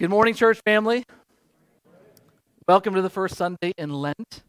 Good 0.00 0.08
morning, 0.08 0.32
church 0.32 0.58
family. 0.64 1.04
Welcome 2.66 2.94
to 2.94 3.02
the 3.02 3.10
first 3.10 3.36
Sunday 3.36 3.72
in 3.76 3.90
Lent. 3.90 4.44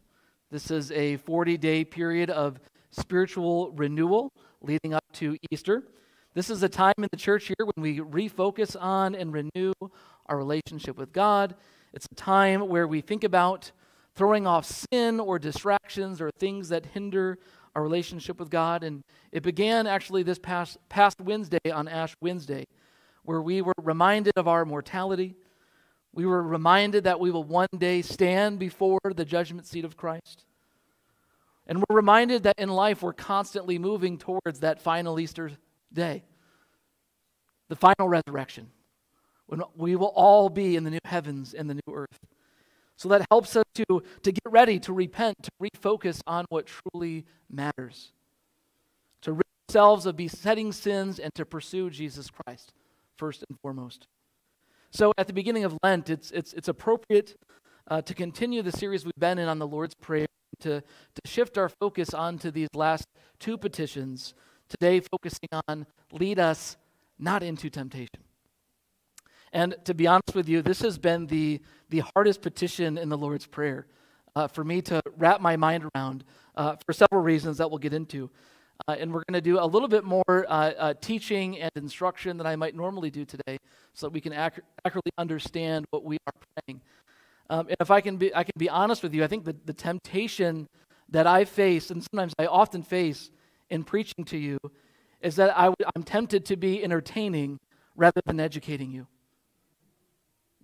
This 0.50 0.70
is 0.70 0.90
a 0.92 1.18
40 1.18 1.58
day 1.58 1.84
period 1.84 2.30
of 2.30 2.58
spiritual 2.90 3.70
renewal 3.72 4.32
leading 4.62 4.94
up 4.94 5.04
to 5.12 5.36
Easter. 5.50 5.82
This 6.32 6.48
is 6.48 6.62
a 6.62 6.70
time 6.70 6.94
in 6.96 7.08
the 7.10 7.18
church 7.18 7.48
here 7.48 7.66
when 7.66 7.82
we 7.82 8.00
refocus 8.00 8.80
on 8.80 9.14
and 9.14 9.30
renew 9.30 9.74
our 10.24 10.38
relationship 10.38 10.96
with 10.96 11.12
God. 11.12 11.54
It's 11.92 12.06
a 12.10 12.14
time 12.14 12.66
where 12.66 12.88
we 12.88 13.02
think 13.02 13.22
about 13.22 13.72
throwing 14.14 14.46
off 14.46 14.64
sin 14.64 15.20
or 15.20 15.38
distractions 15.38 16.22
or 16.22 16.30
things 16.38 16.70
that 16.70 16.86
hinder 16.86 17.38
our 17.76 17.82
relationship 17.82 18.40
with 18.40 18.48
God. 18.48 18.82
And 18.82 19.02
it 19.32 19.42
began 19.42 19.86
actually 19.86 20.22
this 20.22 20.38
past, 20.38 20.78
past 20.88 21.20
Wednesday 21.20 21.70
on 21.70 21.88
Ash 21.88 22.14
Wednesday, 22.22 22.64
where 23.24 23.42
we 23.42 23.60
were 23.60 23.74
reminded 23.82 24.32
of 24.36 24.48
our 24.48 24.64
mortality. 24.64 25.36
We 26.12 26.26
were 26.26 26.42
reminded 26.42 27.04
that 27.04 27.20
we 27.20 27.30
will 27.30 27.44
one 27.44 27.68
day 27.76 28.02
stand 28.02 28.58
before 28.58 29.00
the 29.14 29.24
judgment 29.24 29.66
seat 29.66 29.84
of 29.84 29.96
Christ. 29.96 30.44
And 31.66 31.78
we're 31.78 31.96
reminded 31.96 32.42
that 32.42 32.58
in 32.58 32.68
life 32.68 33.02
we're 33.02 33.12
constantly 33.12 33.78
moving 33.78 34.18
towards 34.18 34.60
that 34.60 34.80
final 34.80 35.18
Easter 35.18 35.52
day, 35.92 36.24
the 37.68 37.76
final 37.76 38.08
resurrection, 38.08 38.70
when 39.46 39.62
we 39.76 39.96
will 39.96 40.12
all 40.14 40.48
be 40.48 40.76
in 40.76 40.84
the 40.84 40.90
new 40.90 40.98
heavens 41.04 41.54
and 41.54 41.70
the 41.70 41.74
new 41.74 41.94
earth. 41.94 42.18
So 42.96 43.08
that 43.08 43.26
helps 43.30 43.56
us 43.56 43.64
to, 43.74 44.02
to 44.22 44.32
get 44.32 44.44
ready, 44.50 44.78
to 44.80 44.92
repent, 44.92 45.36
to 45.42 45.50
refocus 45.62 46.20
on 46.26 46.44
what 46.50 46.66
truly 46.66 47.24
matters, 47.50 48.12
to 49.22 49.32
rid 49.32 49.46
ourselves 49.68 50.04
of 50.04 50.16
besetting 50.16 50.72
sins 50.72 51.18
and 51.18 51.34
to 51.34 51.46
pursue 51.46 51.90
Jesus 51.90 52.28
Christ 52.30 52.74
first 53.16 53.44
and 53.48 53.58
foremost. 53.60 54.06
So 54.94 55.14
at 55.16 55.26
the 55.26 55.32
beginning 55.32 55.64
of 55.64 55.78
Lent, 55.82 56.10
it's, 56.10 56.30
it's, 56.32 56.52
it's 56.52 56.68
appropriate 56.68 57.34
uh, 57.88 58.02
to 58.02 58.12
continue 58.12 58.60
the 58.60 58.72
series 58.72 59.06
we've 59.06 59.12
been 59.18 59.38
in 59.38 59.48
on 59.48 59.58
the 59.58 59.66
Lord's 59.66 59.94
Prayer, 59.94 60.26
to, 60.60 60.82
to 60.82 61.22
shift 61.24 61.56
our 61.56 61.70
focus 61.70 62.12
onto 62.12 62.50
these 62.50 62.68
last 62.74 63.06
two 63.38 63.56
petitions, 63.56 64.34
today 64.68 65.00
focusing 65.00 65.48
on 65.66 65.86
lead 66.12 66.38
us 66.38 66.76
not 67.18 67.42
into 67.42 67.70
temptation. 67.70 68.20
And 69.50 69.76
to 69.86 69.94
be 69.94 70.06
honest 70.06 70.34
with 70.34 70.46
you, 70.46 70.60
this 70.60 70.82
has 70.82 70.98
been 70.98 71.26
the, 71.26 71.62
the 71.88 72.02
hardest 72.14 72.42
petition 72.42 72.98
in 72.98 73.08
the 73.08 73.16
Lord's 73.16 73.46
Prayer 73.46 73.86
uh, 74.36 74.46
for 74.46 74.62
me 74.62 74.82
to 74.82 75.00
wrap 75.16 75.40
my 75.40 75.56
mind 75.56 75.88
around 75.94 76.24
uh, 76.54 76.76
for 76.84 76.92
several 76.92 77.22
reasons 77.22 77.56
that 77.58 77.70
we'll 77.70 77.78
get 77.78 77.94
into. 77.94 78.30
Uh, 78.88 78.96
and 78.98 79.12
we're 79.12 79.22
going 79.28 79.34
to 79.34 79.40
do 79.40 79.58
a 79.60 79.64
little 79.66 79.88
bit 79.88 80.04
more 80.04 80.24
uh, 80.28 80.72
uh, 80.78 80.94
teaching 81.00 81.60
and 81.60 81.70
instruction 81.76 82.36
than 82.36 82.46
I 82.46 82.56
might 82.56 82.74
normally 82.74 83.10
do 83.10 83.24
today 83.24 83.58
so 83.94 84.06
that 84.06 84.12
we 84.12 84.20
can 84.20 84.32
ac- 84.32 84.62
accurately 84.84 85.12
understand 85.18 85.84
what 85.90 86.04
we 86.04 86.16
are 86.26 86.32
praying. 86.56 86.80
Um, 87.48 87.68
and 87.68 87.76
if 87.80 87.90
I 87.90 88.00
can, 88.00 88.16
be, 88.16 88.34
I 88.34 88.42
can 88.44 88.54
be 88.58 88.68
honest 88.68 89.02
with 89.02 89.14
you, 89.14 89.22
I 89.22 89.28
think 89.28 89.44
the, 89.44 89.54
the 89.64 89.72
temptation 89.72 90.68
that 91.10 91.26
I 91.26 91.44
face, 91.44 91.90
and 91.90 92.02
sometimes 92.02 92.34
I 92.38 92.46
often 92.46 92.82
face 92.82 93.30
in 93.70 93.84
preaching 93.84 94.24
to 94.26 94.38
you, 94.38 94.58
is 95.20 95.36
that 95.36 95.56
I, 95.56 95.72
I'm 95.94 96.02
tempted 96.02 96.46
to 96.46 96.56
be 96.56 96.82
entertaining 96.82 97.60
rather 97.94 98.20
than 98.26 98.40
educating 98.40 98.90
you. 98.90 99.06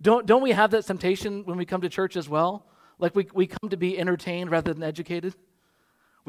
Don't, 0.01 0.25
don't 0.25 0.41
we 0.41 0.51
have 0.51 0.71
that 0.71 0.85
temptation 0.85 1.43
when 1.45 1.57
we 1.57 1.65
come 1.65 1.81
to 1.81 1.89
church 1.89 2.17
as 2.17 2.27
well? 2.27 2.65
Like 2.97 3.15
we, 3.15 3.27
we 3.33 3.47
come 3.47 3.69
to 3.69 3.77
be 3.77 3.97
entertained 3.97 4.51
rather 4.51 4.73
than 4.73 4.83
educated? 4.83 5.35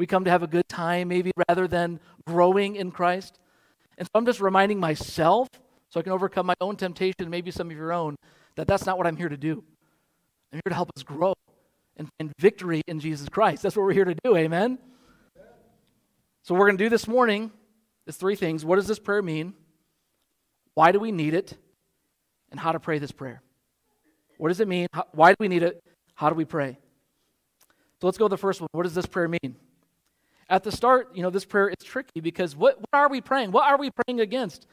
We 0.01 0.07
come 0.07 0.25
to 0.25 0.31
have 0.31 0.41
a 0.41 0.47
good 0.47 0.67
time 0.67 1.09
maybe 1.09 1.31
rather 1.47 1.67
than 1.67 1.99
growing 2.25 2.75
in 2.75 2.89
Christ? 2.89 3.37
And 3.99 4.07
so 4.07 4.11
I'm 4.15 4.25
just 4.25 4.41
reminding 4.41 4.79
myself 4.79 5.47
so 5.89 5.99
I 5.99 6.01
can 6.01 6.11
overcome 6.11 6.47
my 6.47 6.55
own 6.59 6.75
temptation, 6.75 7.29
maybe 7.29 7.51
some 7.51 7.69
of 7.69 7.77
your 7.77 7.93
own, 7.93 8.15
that 8.55 8.67
that's 8.67 8.87
not 8.87 8.97
what 8.97 9.05
I'm 9.05 9.15
here 9.15 9.29
to 9.29 9.37
do. 9.37 9.63
I'm 10.51 10.57
here 10.65 10.69
to 10.69 10.73
help 10.73 10.89
us 10.97 11.03
grow 11.03 11.35
and 11.97 12.09
find 12.17 12.31
victory 12.39 12.81
in 12.87 12.99
Jesus 12.99 13.29
Christ. 13.29 13.61
That's 13.61 13.75
what 13.75 13.83
we're 13.83 13.93
here 13.93 14.05
to 14.05 14.15
do, 14.23 14.35
amen? 14.35 14.79
So, 16.41 16.55
we're 16.55 16.65
going 16.65 16.79
to 16.79 16.83
do 16.83 16.89
this 16.89 17.07
morning 17.07 17.51
is 18.07 18.15
three 18.15 18.35
things. 18.35 18.65
What 18.65 18.77
does 18.77 18.87
this 18.87 18.97
prayer 18.97 19.21
mean? 19.21 19.53
Why 20.73 20.91
do 20.91 20.99
we 20.99 21.11
need 21.11 21.35
it? 21.35 21.55
And 22.49 22.59
how 22.59 22.71
to 22.71 22.79
pray 22.79 22.97
this 22.97 23.11
prayer. 23.11 23.43
What 24.39 24.47
does 24.47 24.61
it 24.61 24.67
mean? 24.67 24.87
Why 25.11 25.33
do 25.33 25.35
we 25.39 25.47
need 25.47 25.61
it? 25.61 25.79
How 26.15 26.29
do 26.29 26.35
we 26.35 26.45
pray? 26.45 26.79
So 27.99 28.07
let's 28.07 28.17
go 28.17 28.25
to 28.25 28.29
the 28.29 28.37
first 28.37 28.61
one. 28.61 28.69
What 28.71 28.81
does 28.81 28.95
this 28.95 29.05
prayer 29.05 29.27
mean? 29.27 29.57
At 30.51 30.63
the 30.63 30.71
start, 30.71 31.15
you 31.15 31.23
know, 31.23 31.29
this 31.29 31.45
prayer 31.45 31.69
is 31.69 31.83
tricky 31.83 32.19
because 32.19 32.57
what, 32.57 32.77
what 32.77 32.89
are 32.93 33.09
we 33.09 33.21
praying? 33.21 33.51
What 33.51 33.71
are 33.71 33.77
we 33.77 33.89
praying 33.89 34.19
against? 34.19 34.67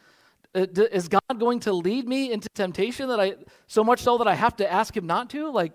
Uh, 0.53 0.67
is 0.91 1.07
God 1.09 1.39
going 1.39 1.61
to 1.61 1.73
lead 1.73 2.09
me 2.09 2.33
into 2.33 2.49
temptation 2.55 3.09
that 3.11 3.21
I 3.21 3.37
so 3.69 3.85
much 3.85 4.01
so 4.01 4.19
that 4.19 4.27
I 4.27 4.35
have 4.35 4.57
to 4.57 4.71
ask 4.71 4.97
him 4.97 5.07
not 5.07 5.31
to? 5.31 5.53
Like 5.53 5.75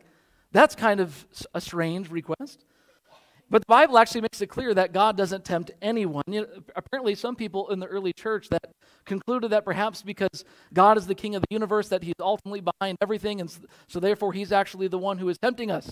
that's 0.51 0.75
kind 0.75 0.99
of 0.99 1.25
a 1.53 1.61
strange 1.61 2.11
request. 2.11 2.65
But 3.49 3.61
the 3.61 3.67
Bible 3.67 3.97
actually 3.97 4.21
makes 4.21 4.41
it 4.41 4.47
clear 4.47 4.73
that 4.73 4.91
God 4.91 5.15
doesn't 5.15 5.45
tempt 5.45 5.71
anyone. 5.81 6.23
You 6.27 6.41
know, 6.41 6.47
apparently, 6.75 7.15
some 7.15 7.35
people 7.35 7.69
in 7.69 7.79
the 7.79 7.85
early 7.85 8.11
church 8.11 8.49
that 8.49 8.73
concluded 9.05 9.51
that 9.51 9.63
perhaps 9.63 10.01
because 10.01 10.43
God 10.73 10.97
is 10.97 11.07
the 11.07 11.15
king 11.15 11.35
of 11.35 11.43
the 11.43 11.47
universe, 11.51 11.87
that 11.89 12.03
he's 12.03 12.15
ultimately 12.19 12.61
behind 12.61 12.97
everything, 13.01 13.39
and 13.39 13.55
so 13.87 13.99
therefore 13.99 14.33
he's 14.33 14.51
actually 14.51 14.87
the 14.87 14.97
one 14.97 15.17
who 15.17 15.29
is 15.29 15.37
tempting 15.37 15.71
us. 15.71 15.89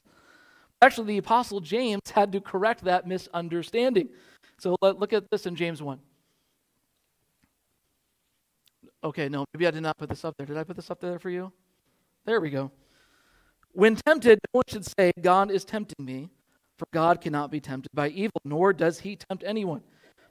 Actually, 0.81 1.07
the 1.07 1.17
Apostle 1.17 1.59
James 1.59 2.01
had 2.13 2.31
to 2.31 2.41
correct 2.41 2.83
that 2.83 3.07
misunderstanding. 3.07 4.09
So 4.59 4.75
let, 4.81 4.99
look 4.99 5.13
at 5.13 5.29
this 5.29 5.45
in 5.45 5.55
James 5.55 5.81
1. 5.81 5.99
Okay, 9.03 9.29
no, 9.29 9.45
maybe 9.53 9.67
I 9.67 9.71
did 9.71 9.81
not 9.81 9.97
put 9.97 10.09
this 10.09 10.23
up 10.25 10.35
there. 10.37 10.45
Did 10.45 10.57
I 10.57 10.63
put 10.63 10.75
this 10.75 10.91
up 10.91 10.99
there 10.99 11.19
for 11.19 11.29
you? 11.29 11.51
There 12.25 12.39
we 12.39 12.49
go. 12.49 12.71
When 13.73 13.95
tempted, 13.95 14.39
no 14.53 14.59
one 14.59 14.63
should 14.67 14.85
say, 14.85 15.11
God 15.21 15.49
is 15.49 15.65
tempting 15.65 16.05
me 16.05 16.29
for 16.81 16.87
God 16.91 17.21
cannot 17.21 17.51
be 17.51 17.59
tempted 17.59 17.91
by 17.93 18.09
evil, 18.09 18.41
nor 18.43 18.73
does 18.73 19.01
he 19.01 19.15
tempt 19.15 19.43
anyone. 19.45 19.83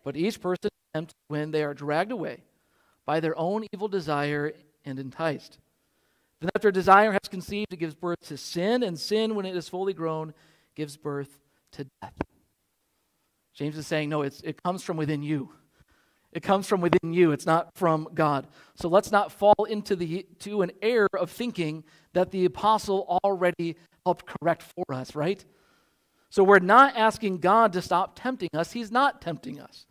But 0.02 0.16
each 0.16 0.40
person 0.40 0.68
tempted 0.92 1.14
when 1.28 1.52
they 1.52 1.62
are 1.62 1.74
dragged 1.74 2.10
away 2.10 2.42
by 3.06 3.20
their 3.20 3.38
own 3.38 3.64
evil 3.72 3.86
desire 3.86 4.52
and 4.84 4.98
enticed. 4.98 5.58
Then, 6.40 6.50
after 6.54 6.70
desire 6.70 7.12
has 7.12 7.28
conceived, 7.30 7.72
it 7.72 7.78
gives 7.78 7.94
birth 7.94 8.20
to 8.28 8.36
sin, 8.36 8.82
and 8.82 8.98
sin, 8.98 9.34
when 9.34 9.46
it 9.46 9.56
is 9.56 9.68
fully 9.68 9.92
grown, 9.92 10.32
gives 10.74 10.96
birth 10.96 11.38
to 11.72 11.86
death. 12.00 12.14
James 13.52 13.76
is 13.76 13.86
saying, 13.86 14.08
no, 14.08 14.22
it 14.22 14.62
comes 14.62 14.82
from 14.82 14.96
within 14.96 15.22
you. 15.22 15.50
It 16.32 16.42
comes 16.42 16.66
from 16.66 16.80
within 16.80 17.12
you. 17.12 17.32
It's 17.32 17.46
not 17.46 17.74
from 17.74 18.08
God. 18.14 18.46
So 18.76 18.88
let's 18.88 19.10
not 19.10 19.32
fall 19.32 19.64
into 19.68 19.96
the 19.96 20.26
to 20.40 20.62
an 20.62 20.70
error 20.80 21.08
of 21.18 21.30
thinking 21.30 21.84
that 22.12 22.30
the 22.30 22.44
apostle 22.44 23.20
already 23.24 23.76
helped 24.06 24.26
correct 24.26 24.62
for 24.62 24.94
us, 24.94 25.14
right? 25.14 25.44
So 26.30 26.44
we're 26.44 26.60
not 26.60 26.96
asking 26.96 27.38
God 27.38 27.72
to 27.72 27.82
stop 27.82 28.18
tempting 28.18 28.50
us, 28.54 28.72
He's 28.72 28.92
not 28.92 29.20
tempting 29.20 29.60
us. 29.60 29.86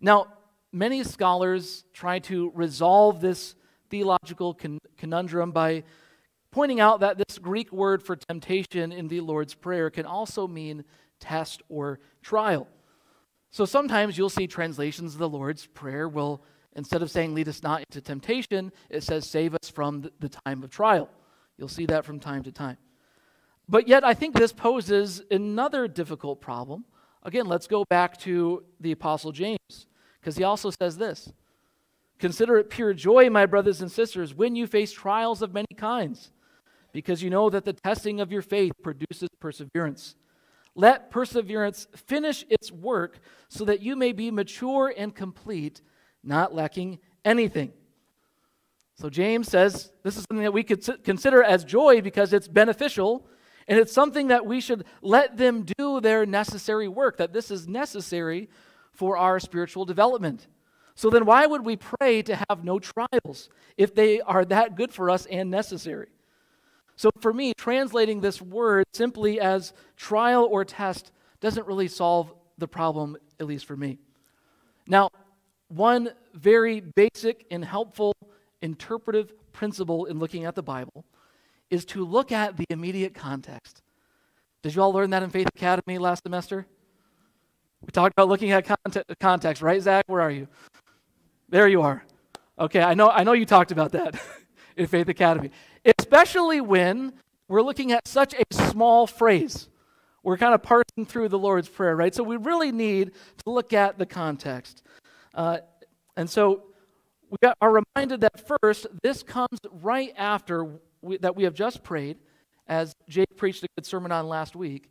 Now, 0.00 0.28
many 0.72 1.02
scholars 1.02 1.84
try 1.92 2.20
to 2.20 2.52
resolve 2.54 3.20
this 3.20 3.56
theological 3.90 4.54
con- 4.54 4.78
conundrum 4.96 5.52
by 5.52 5.84
pointing 6.50 6.80
out 6.80 7.00
that 7.00 7.18
this 7.18 7.38
Greek 7.38 7.72
word 7.72 8.02
for 8.02 8.16
temptation 8.16 8.92
in 8.92 9.08
the 9.08 9.20
Lord's 9.20 9.54
Prayer 9.54 9.90
can 9.90 10.06
also 10.06 10.46
mean 10.46 10.84
test 11.20 11.62
or 11.68 12.00
trial. 12.22 12.66
So 13.50 13.64
sometimes 13.64 14.16
you'll 14.16 14.28
see 14.28 14.46
translations 14.46 15.14
of 15.14 15.18
the 15.18 15.28
Lord's 15.28 15.66
Prayer 15.66 16.08
will, 16.08 16.42
instead 16.76 17.02
of 17.02 17.10
saying 17.10 17.34
lead 17.34 17.48
us 17.48 17.62
not 17.62 17.82
into 17.88 18.00
temptation, 18.00 18.72
it 18.90 19.02
says 19.02 19.28
save 19.28 19.54
us 19.54 19.70
from 19.70 20.10
the 20.20 20.28
time 20.28 20.62
of 20.62 20.70
trial. 20.70 21.08
You'll 21.56 21.68
see 21.68 21.86
that 21.86 22.04
from 22.04 22.20
time 22.20 22.42
to 22.44 22.52
time. 22.52 22.76
But 23.68 23.88
yet, 23.88 24.04
I 24.04 24.14
think 24.14 24.34
this 24.34 24.52
poses 24.52 25.22
another 25.30 25.88
difficult 25.88 26.40
problem. 26.40 26.84
Again, 27.22 27.46
let's 27.46 27.66
go 27.66 27.84
back 27.84 28.18
to 28.20 28.64
the 28.80 28.92
Apostle 28.92 29.32
James, 29.32 29.86
because 30.20 30.36
he 30.36 30.44
also 30.44 30.70
says 30.70 30.96
this 30.96 31.32
Consider 32.18 32.56
it 32.58 32.70
pure 32.70 32.94
joy, 32.94 33.30
my 33.30 33.46
brothers 33.46 33.80
and 33.80 33.90
sisters, 33.90 34.34
when 34.34 34.56
you 34.56 34.66
face 34.66 34.92
trials 34.92 35.40
of 35.42 35.54
many 35.54 35.66
kinds, 35.76 36.32
because 36.92 37.22
you 37.22 37.30
know 37.30 37.48
that 37.50 37.64
the 37.64 37.72
testing 37.72 38.20
of 38.20 38.32
your 38.32 38.42
faith 38.42 38.72
produces 38.82 39.28
perseverance. 39.38 40.16
Let 40.74 41.10
perseverance 41.10 41.86
finish 42.06 42.44
its 42.48 42.72
work 42.72 43.20
so 43.48 43.64
that 43.64 43.82
you 43.82 43.96
may 43.96 44.12
be 44.12 44.30
mature 44.30 44.92
and 44.96 45.14
complete, 45.14 45.80
not 46.22 46.54
lacking 46.54 46.98
anything. 47.24 47.72
So 48.96 49.08
James 49.08 49.48
says 49.48 49.92
this 50.02 50.16
is 50.16 50.24
something 50.28 50.44
that 50.44 50.52
we 50.52 50.64
could 50.64 51.04
consider 51.04 51.42
as 51.42 51.64
joy 51.64 52.00
because 52.00 52.32
it's 52.32 52.48
beneficial 52.48 53.28
and 53.68 53.78
it's 53.78 53.92
something 53.92 54.28
that 54.28 54.46
we 54.46 54.60
should 54.60 54.84
let 55.02 55.36
them 55.36 55.64
do 55.76 56.00
their 56.00 56.26
necessary 56.26 56.88
work, 56.88 57.18
that 57.18 57.32
this 57.32 57.50
is 57.50 57.68
necessary 57.68 58.48
for 58.92 59.16
our 59.16 59.38
spiritual 59.38 59.84
development. 59.84 60.48
So 60.98 61.10
then, 61.10 61.26
why 61.26 61.46
would 61.46 61.64
we 61.64 61.76
pray 61.76 62.22
to 62.22 62.34
have 62.48 62.64
no 62.64 62.80
trials 62.80 63.50
if 63.76 63.94
they 63.94 64.20
are 64.20 64.44
that 64.46 64.74
good 64.74 64.92
for 64.92 65.10
us 65.10 65.26
and 65.26 65.48
necessary? 65.48 66.08
So, 66.96 67.10
for 67.20 67.32
me, 67.32 67.52
translating 67.56 68.20
this 68.20 68.42
word 68.42 68.84
simply 68.92 69.38
as 69.38 69.72
trial 69.96 70.48
or 70.50 70.64
test 70.64 71.12
doesn't 71.38 71.68
really 71.68 71.86
solve 71.86 72.34
the 72.58 72.66
problem, 72.66 73.16
at 73.38 73.46
least 73.46 73.64
for 73.64 73.76
me. 73.76 73.98
Now, 74.88 75.10
one 75.68 76.10
very 76.34 76.80
basic 76.80 77.46
and 77.48 77.64
helpful 77.64 78.12
interpretive 78.60 79.32
principle 79.52 80.06
in 80.06 80.18
looking 80.18 80.46
at 80.46 80.56
the 80.56 80.64
Bible 80.64 81.04
is 81.70 81.84
to 81.84 82.04
look 82.04 82.32
at 82.32 82.56
the 82.56 82.66
immediate 82.70 83.14
context. 83.14 83.82
Did 84.64 84.74
you 84.74 84.82
all 84.82 84.92
learn 84.92 85.10
that 85.10 85.22
in 85.22 85.30
Faith 85.30 85.46
Academy 85.46 85.96
last 85.98 86.24
semester? 86.24 86.66
We 87.82 87.92
talked 87.92 88.14
about 88.14 88.26
looking 88.26 88.50
at 88.50 88.68
context, 89.20 89.62
right, 89.62 89.80
Zach? 89.80 90.02
Where 90.08 90.20
are 90.20 90.32
you? 90.32 90.48
There 91.48 91.66
you 91.66 91.80
are. 91.82 92.04
Okay, 92.58 92.82
I 92.82 92.94
know, 92.94 93.08
I 93.08 93.24
know 93.24 93.32
you 93.32 93.46
talked 93.46 93.72
about 93.72 93.92
that 93.92 94.20
in 94.76 94.86
Faith 94.86 95.08
Academy, 95.08 95.50
especially 95.98 96.60
when 96.60 97.12
we're 97.48 97.62
looking 97.62 97.92
at 97.92 98.06
such 98.06 98.34
a 98.34 98.54
small 98.54 99.06
phrase. 99.06 99.68
We're 100.22 100.36
kind 100.36 100.54
of 100.54 100.62
parsing 100.62 101.06
through 101.06 101.28
the 101.28 101.38
Lord's 101.38 101.68
Prayer, 101.68 101.96
right? 101.96 102.14
So 102.14 102.22
we 102.22 102.36
really 102.36 102.70
need 102.70 103.12
to 103.12 103.50
look 103.50 103.72
at 103.72 103.98
the 103.98 104.04
context. 104.04 104.82
Uh, 105.34 105.58
and 106.16 106.28
so 106.28 106.64
we 107.30 107.48
are 107.62 107.82
reminded 107.96 108.20
that 108.22 108.46
first, 108.60 108.86
this 109.02 109.22
comes 109.22 109.58
right 109.70 110.12
after 110.18 110.78
we, 111.00 111.16
that 111.18 111.34
we 111.34 111.44
have 111.44 111.54
just 111.54 111.82
prayed, 111.82 112.18
as 112.66 112.92
Jake 113.08 113.36
preached 113.36 113.62
a 113.62 113.68
good 113.76 113.86
sermon 113.86 114.12
on 114.12 114.28
last 114.28 114.54
week. 114.54 114.90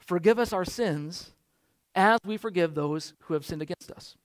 Forgive 0.00 0.38
us 0.38 0.52
our 0.52 0.66
sins 0.66 1.30
as 1.94 2.18
we 2.26 2.36
forgive 2.36 2.74
those 2.74 3.14
who 3.20 3.34
have 3.34 3.46
sinned 3.46 3.62
against 3.62 3.90
us. 3.92 4.16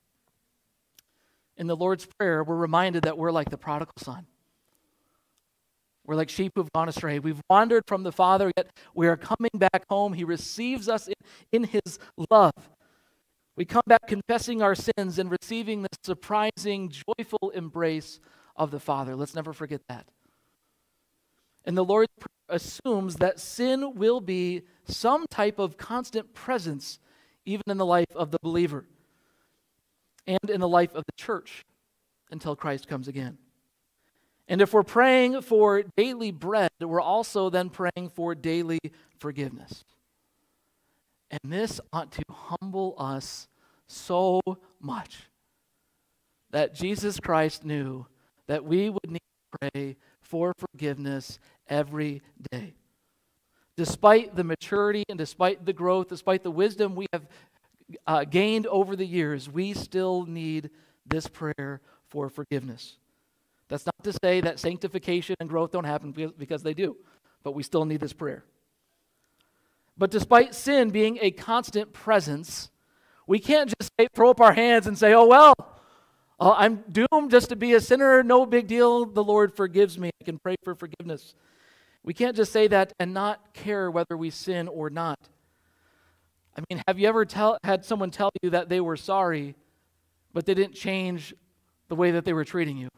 In 1.60 1.66
the 1.66 1.76
Lord's 1.76 2.06
Prayer, 2.06 2.42
we're 2.42 2.56
reminded 2.56 3.02
that 3.02 3.18
we're 3.18 3.30
like 3.30 3.50
the 3.50 3.58
prodigal 3.58 3.92
son. 3.98 4.26
We're 6.06 6.14
like 6.14 6.30
sheep 6.30 6.52
who've 6.54 6.72
gone 6.72 6.88
astray. 6.88 7.18
We've 7.18 7.42
wandered 7.50 7.84
from 7.86 8.02
the 8.02 8.12
Father, 8.12 8.50
yet 8.56 8.70
we 8.94 9.06
are 9.08 9.16
coming 9.18 9.50
back 9.54 9.84
home. 9.90 10.14
He 10.14 10.24
receives 10.24 10.88
us 10.88 11.06
in, 11.06 11.14
in 11.52 11.64
His 11.64 11.98
love. 12.30 12.54
We 13.56 13.66
come 13.66 13.82
back 13.86 14.06
confessing 14.08 14.62
our 14.62 14.74
sins 14.74 15.18
and 15.18 15.30
receiving 15.30 15.82
the 15.82 15.90
surprising, 16.02 16.90
joyful 17.18 17.50
embrace 17.50 18.20
of 18.56 18.70
the 18.70 18.80
Father. 18.80 19.14
Let's 19.14 19.34
never 19.34 19.52
forget 19.52 19.82
that. 19.90 20.08
And 21.66 21.76
the 21.76 21.84
Lord 21.84 22.08
assumes 22.48 23.16
that 23.16 23.38
sin 23.38 23.96
will 23.96 24.22
be 24.22 24.62
some 24.86 25.26
type 25.30 25.58
of 25.58 25.76
constant 25.76 26.32
presence 26.32 26.98
even 27.44 27.64
in 27.66 27.76
the 27.76 27.84
life 27.84 28.16
of 28.16 28.30
the 28.30 28.38
believer 28.42 28.86
and 30.30 30.50
in 30.50 30.60
the 30.60 30.68
life 30.68 30.94
of 30.94 31.04
the 31.06 31.12
church 31.16 31.64
until 32.30 32.54
Christ 32.54 32.88
comes 32.88 33.08
again. 33.08 33.38
And 34.48 34.60
if 34.60 34.72
we're 34.72 34.82
praying 34.82 35.42
for 35.42 35.82
daily 35.96 36.32
bread, 36.32 36.70
we're 36.80 37.00
also 37.00 37.50
then 37.50 37.70
praying 37.70 38.10
for 38.14 38.34
daily 38.34 38.78
forgiveness. 39.18 39.84
And 41.30 41.52
this 41.52 41.80
ought 41.92 42.10
to 42.12 42.22
humble 42.28 42.94
us 42.98 43.48
so 43.86 44.40
much 44.80 45.28
that 46.50 46.74
Jesus 46.74 47.20
Christ 47.20 47.64
knew 47.64 48.06
that 48.48 48.64
we 48.64 48.90
would 48.90 49.08
need 49.08 49.22
to 49.52 49.70
pray 49.72 49.96
for 50.20 50.52
forgiveness 50.58 51.38
every 51.68 52.22
day 52.50 52.74
despite 53.80 54.36
the 54.36 54.44
maturity 54.44 55.04
and 55.08 55.16
despite 55.16 55.64
the 55.64 55.72
growth, 55.72 56.08
despite 56.08 56.42
the 56.42 56.50
wisdom 56.50 56.94
we 56.94 57.06
have 57.14 57.26
uh, 58.06 58.24
gained 58.24 58.66
over 58.66 58.96
the 58.96 59.06
years, 59.06 59.48
we 59.48 59.72
still 59.72 60.26
need 60.26 60.70
this 61.06 61.26
prayer 61.26 61.80
for 62.08 62.28
forgiveness. 62.28 62.96
That's 63.68 63.86
not 63.86 64.02
to 64.04 64.12
say 64.22 64.40
that 64.40 64.58
sanctification 64.58 65.36
and 65.40 65.48
growth 65.48 65.72
don't 65.72 65.84
happen 65.84 66.12
because 66.36 66.62
they 66.62 66.74
do, 66.74 66.96
but 67.42 67.52
we 67.52 67.62
still 67.62 67.84
need 67.84 68.00
this 68.00 68.12
prayer. 68.12 68.44
But 69.96 70.10
despite 70.10 70.54
sin 70.54 70.90
being 70.90 71.18
a 71.20 71.30
constant 71.30 71.92
presence, 71.92 72.70
we 73.26 73.38
can't 73.38 73.72
just 73.78 73.90
say, 73.98 74.08
throw 74.14 74.30
up 74.30 74.40
our 74.40 74.52
hands 74.52 74.86
and 74.86 74.98
say, 74.98 75.12
oh, 75.12 75.26
well, 75.26 75.54
uh, 76.40 76.54
I'm 76.56 76.82
doomed 76.90 77.30
just 77.30 77.50
to 77.50 77.56
be 77.56 77.74
a 77.74 77.80
sinner. 77.80 78.22
No 78.22 78.46
big 78.46 78.66
deal. 78.66 79.04
The 79.04 79.22
Lord 79.22 79.54
forgives 79.54 79.98
me. 79.98 80.10
I 80.20 80.24
can 80.24 80.38
pray 80.38 80.56
for 80.64 80.74
forgiveness. 80.74 81.34
We 82.02 82.14
can't 82.14 82.34
just 82.34 82.50
say 82.50 82.66
that 82.68 82.94
and 82.98 83.12
not 83.12 83.52
care 83.52 83.90
whether 83.90 84.16
we 84.16 84.30
sin 84.30 84.66
or 84.68 84.88
not. 84.88 85.18
I 86.56 86.62
mean, 86.68 86.82
have 86.86 86.98
you 86.98 87.08
ever 87.08 87.24
tell, 87.24 87.58
had 87.64 87.84
someone 87.84 88.10
tell 88.10 88.30
you 88.42 88.50
that 88.50 88.68
they 88.68 88.80
were 88.80 88.96
sorry, 88.96 89.54
but 90.32 90.46
they 90.46 90.54
didn't 90.54 90.74
change 90.74 91.34
the 91.88 91.94
way 91.94 92.10
that 92.12 92.24
they 92.24 92.32
were 92.32 92.44
treating 92.44 92.76
you? 92.76 92.88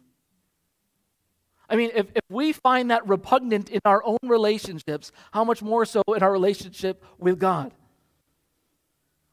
I 1.69 1.77
mean, 1.77 1.91
if, 1.95 2.07
if 2.15 2.23
we 2.29 2.53
find 2.53 2.91
that 2.91 3.07
repugnant 3.09 3.71
in 3.71 3.81
our 3.85 4.05
own 4.05 4.19
relationships, 4.23 5.11
how 5.33 5.45
much 5.45 5.63
more 5.63 5.87
so 5.87 6.03
in 6.15 6.23
our 6.23 6.33
relationship 6.33 7.03
with 7.19 7.39
God? 7.39 7.73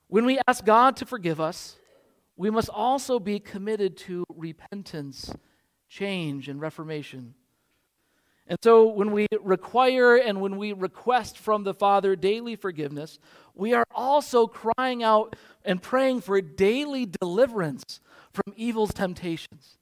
When 0.08 0.26
we 0.26 0.40
ask 0.48 0.64
God 0.64 0.96
to 0.98 1.06
forgive 1.06 1.42
us, 1.42 1.76
we 2.38 2.50
must 2.50 2.70
also 2.70 3.20
be 3.20 3.40
committed 3.40 3.98
to 3.98 4.24
repentance, 4.34 5.34
change, 5.90 6.48
and 6.48 6.62
reformation. 6.62 7.36
And 8.50 8.58
so 8.64 8.88
when 8.88 9.12
we 9.12 9.28
require 9.42 10.16
and 10.16 10.42
when 10.42 10.58
we 10.58 10.74
request 10.74 11.38
from 11.38 11.64
the 11.64 11.74
Father 11.74 12.16
daily 12.16 12.56
forgiveness, 12.56 13.20
we 13.54 13.74
are 13.74 13.86
also 13.94 14.48
crying 14.48 15.04
out 15.04 15.36
and 15.64 15.80
praying 15.80 16.22
for 16.22 16.42
daily 16.42 17.06
deliverance 17.06 18.02
from 18.34 18.54
evil's 18.58 18.92
temptations. 18.92 19.78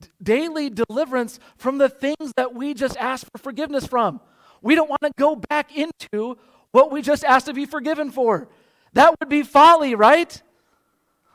D- 0.00 0.08
daily 0.22 0.70
deliverance 0.70 1.40
from 1.56 1.78
the 1.78 1.88
things 1.88 2.32
that 2.36 2.54
we 2.54 2.72
just 2.72 2.96
asked 2.98 3.26
for 3.32 3.38
forgiveness 3.38 3.84
from. 3.84 4.20
We 4.62 4.76
don't 4.76 4.88
want 4.88 5.02
to 5.02 5.10
go 5.18 5.34
back 5.34 5.76
into 5.76 6.38
what 6.70 6.92
we 6.92 7.02
just 7.02 7.24
asked 7.24 7.46
to 7.46 7.52
be 7.52 7.66
forgiven 7.66 8.12
for. 8.12 8.48
That 8.92 9.18
would 9.18 9.28
be 9.28 9.42
folly, 9.42 9.96
right? 9.96 10.40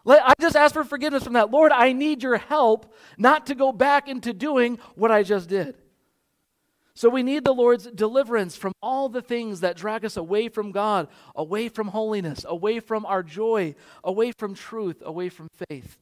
I 0.06 0.34
just 0.40 0.56
asked 0.56 0.74
for 0.74 0.86
forgiveness 0.86 1.24
from 1.24 1.34
that. 1.34 1.52
Lord, 1.52 1.74
I 1.74 1.92
need 1.92 2.24
your 2.24 2.38
help 2.38 2.94
not 3.18 3.48
to 3.48 3.56
go 3.56 3.74
back 3.74 4.08
into 4.08 4.32
doing 4.32 4.80
what 4.96 5.12
I 5.12 5.24
just 5.24 5.50
did. 5.50 5.76
So 6.96 7.10
we 7.10 7.24
need 7.24 7.44
the 7.44 7.54
Lord's 7.54 7.88
deliverance 7.88 8.56
from 8.56 8.74
all 8.82 9.10
the 9.10 9.22
things 9.22 9.62
that 9.62 9.76
drag 9.76 10.06
us 10.06 10.16
away 10.16 10.48
from 10.48 10.72
God, 10.72 11.08
away 11.36 11.68
from 11.68 11.88
holiness, 11.88 12.46
away 12.48 12.80
from 12.80 13.06
our 13.06 13.24
joy, 13.24 13.76
away 14.04 14.32
from 14.32 14.54
truth, 14.54 15.02
away 15.04 15.30
from 15.30 15.48
faith. 15.70 15.98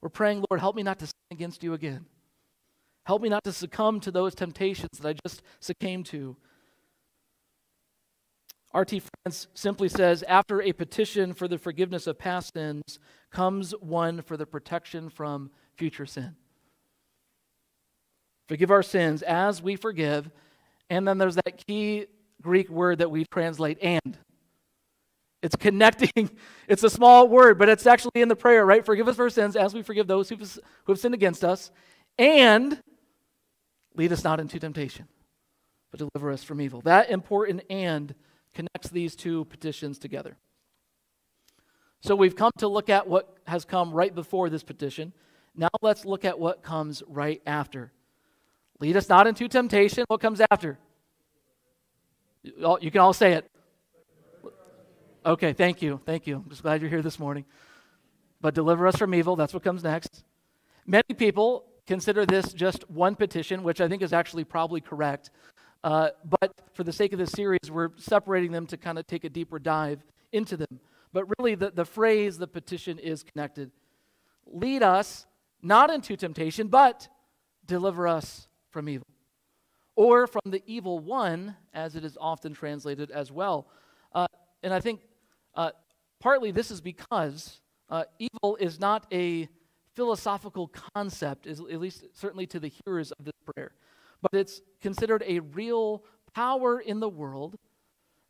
We're 0.00 0.10
praying, 0.10 0.44
Lord, 0.48 0.60
help 0.60 0.76
me 0.76 0.84
not 0.84 1.00
to 1.00 1.06
sin 1.06 1.12
against 1.32 1.64
you 1.64 1.74
again. 1.74 2.06
Help 3.04 3.22
me 3.22 3.28
not 3.28 3.42
to 3.44 3.52
succumb 3.52 3.98
to 4.00 4.12
those 4.12 4.34
temptations 4.34 4.98
that 5.00 5.08
I 5.08 5.14
just 5.26 5.42
succumbed 5.58 6.06
to. 6.06 6.36
R.T. 8.72 9.00
France 9.24 9.48
simply 9.54 9.88
says 9.88 10.22
After 10.24 10.62
a 10.62 10.72
petition 10.72 11.32
for 11.32 11.48
the 11.48 11.58
forgiveness 11.58 12.06
of 12.06 12.18
past 12.18 12.52
sins 12.54 13.00
comes 13.32 13.72
one 13.80 14.22
for 14.22 14.36
the 14.36 14.46
protection 14.46 15.08
from 15.08 15.50
future 15.74 16.06
sin. 16.06 16.36
Forgive 18.48 18.70
our 18.70 18.82
sins 18.82 19.22
as 19.22 19.62
we 19.62 19.76
forgive. 19.76 20.30
And 20.90 21.06
then 21.06 21.18
there's 21.18 21.36
that 21.36 21.66
key 21.66 22.06
Greek 22.40 22.70
word 22.70 22.98
that 22.98 23.10
we 23.10 23.24
translate 23.26 23.78
and. 23.82 24.18
It's 25.42 25.56
connecting. 25.56 26.30
It's 26.68 26.82
a 26.82 26.90
small 26.90 27.28
word, 27.28 27.58
but 27.58 27.70
it's 27.70 27.86
actually 27.86 28.20
in 28.20 28.28
the 28.28 28.36
prayer, 28.36 28.66
right? 28.66 28.84
Forgive 28.84 29.08
us 29.08 29.18
our 29.18 29.30
sins 29.30 29.56
as 29.56 29.72
we 29.72 29.80
forgive 29.80 30.06
those 30.06 30.28
who 30.28 30.36
have 30.86 31.00
sinned 31.00 31.14
against 31.14 31.42
us. 31.42 31.70
And 32.18 32.78
lead 33.94 34.12
us 34.12 34.22
not 34.22 34.38
into 34.38 34.58
temptation, 34.58 35.08
but 35.90 35.96
deliver 35.96 36.30
us 36.30 36.44
from 36.44 36.60
evil. 36.60 36.82
That 36.82 37.08
important 37.08 37.62
and 37.70 38.14
connects 38.52 38.90
these 38.90 39.16
two 39.16 39.46
petitions 39.46 39.98
together. 39.98 40.36
So 42.02 42.14
we've 42.14 42.36
come 42.36 42.52
to 42.58 42.68
look 42.68 42.90
at 42.90 43.08
what 43.08 43.38
has 43.46 43.64
come 43.64 43.92
right 43.92 44.14
before 44.14 44.50
this 44.50 44.62
petition. 44.62 45.14
Now 45.54 45.70
let's 45.80 46.04
look 46.04 46.26
at 46.26 46.38
what 46.38 46.62
comes 46.62 47.02
right 47.08 47.40
after. 47.46 47.92
Lead 48.80 48.96
us 48.96 49.08
not 49.08 49.26
into 49.26 49.48
temptation. 49.48 50.04
What 50.08 50.20
comes 50.20 50.40
after? 50.50 50.78
You 52.42 52.90
can 52.90 53.00
all 53.00 53.12
say 53.12 53.32
it. 53.32 53.50
Okay, 55.26 55.52
thank 55.52 55.82
you. 55.82 56.00
Thank 56.06 56.26
you. 56.26 56.36
I'm 56.36 56.48
just 56.48 56.62
glad 56.62 56.80
you're 56.80 56.90
here 56.90 57.02
this 57.02 57.18
morning. 57.18 57.44
But 58.40 58.54
deliver 58.54 58.86
us 58.86 58.96
from 58.96 59.14
evil. 59.14 59.36
That's 59.36 59.52
what 59.52 59.64
comes 59.64 59.82
next. 59.82 60.24
Many 60.86 61.14
people 61.16 61.64
consider 61.86 62.24
this 62.24 62.52
just 62.52 62.88
one 62.88 63.16
petition, 63.16 63.62
which 63.62 63.80
I 63.80 63.88
think 63.88 64.02
is 64.02 64.12
actually 64.12 64.44
probably 64.44 64.80
correct. 64.80 65.30
Uh, 65.82 66.10
but 66.24 66.52
for 66.72 66.84
the 66.84 66.92
sake 66.92 67.12
of 67.12 67.18
this 67.18 67.32
series, 67.32 67.70
we're 67.70 67.90
separating 67.96 68.52
them 68.52 68.66
to 68.68 68.76
kind 68.76 68.98
of 68.98 69.06
take 69.06 69.24
a 69.24 69.28
deeper 69.28 69.58
dive 69.58 70.04
into 70.32 70.56
them. 70.56 70.80
But 71.12 71.24
really, 71.38 71.54
the, 71.56 71.70
the 71.70 71.84
phrase, 71.84 72.38
the 72.38 72.46
petition 72.46 72.98
is 72.98 73.22
connected. 73.22 73.70
Lead 74.46 74.82
us 74.82 75.26
not 75.62 75.90
into 75.90 76.16
temptation, 76.16 76.68
but 76.68 77.08
deliver 77.66 78.06
us 78.06 78.48
from 78.70 78.88
evil, 78.88 79.06
or 79.96 80.26
from 80.26 80.42
the 80.46 80.62
evil 80.66 80.98
one, 80.98 81.56
as 81.74 81.96
it 81.96 82.04
is 82.04 82.16
often 82.20 82.52
translated 82.52 83.10
as 83.10 83.32
well. 83.32 83.66
Uh, 84.12 84.26
and 84.62 84.72
I 84.72 84.80
think 84.80 85.00
uh, 85.54 85.70
partly 86.20 86.50
this 86.50 86.70
is 86.70 86.80
because 86.80 87.60
uh, 87.90 88.04
evil 88.18 88.56
is 88.56 88.78
not 88.78 89.06
a 89.12 89.48
philosophical 89.94 90.70
concept, 90.94 91.46
at 91.46 91.58
least 91.58 92.04
certainly 92.12 92.46
to 92.46 92.60
the 92.60 92.70
hearers 92.84 93.10
of 93.12 93.24
this 93.24 93.34
prayer, 93.44 93.72
but 94.22 94.32
it's 94.32 94.60
considered 94.80 95.24
a 95.26 95.40
real 95.40 96.04
power 96.34 96.78
in 96.78 97.00
the 97.00 97.08
world 97.08 97.56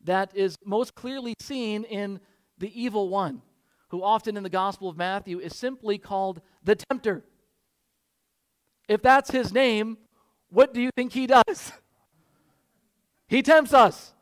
that 0.05 0.35
is 0.35 0.57
most 0.65 0.95
clearly 0.95 1.35
seen 1.41 1.85
in 1.85 2.21
the 2.57 2.81
evil 2.81 3.09
one, 3.09 3.43
who 3.89 4.03
often 4.03 4.37
in 4.37 4.43
the 4.43 4.49
Gospel 4.49 4.89
of 4.89 4.97
Matthew 4.97 5.39
is 5.41 5.55
simply 5.55 5.99
called 5.99 6.41
the 6.63 6.77
tempter. 6.77 7.25
if 8.89 9.03
that's 9.03 9.31
his 9.31 9.53
name, 9.53 9.99
what 10.51 10.73
do 10.75 10.81
you 10.81 10.91
think 10.95 11.13
he 11.13 11.27
does? 11.27 11.73
He 13.31 13.43
tempts 13.43 13.75
us. 13.75 14.15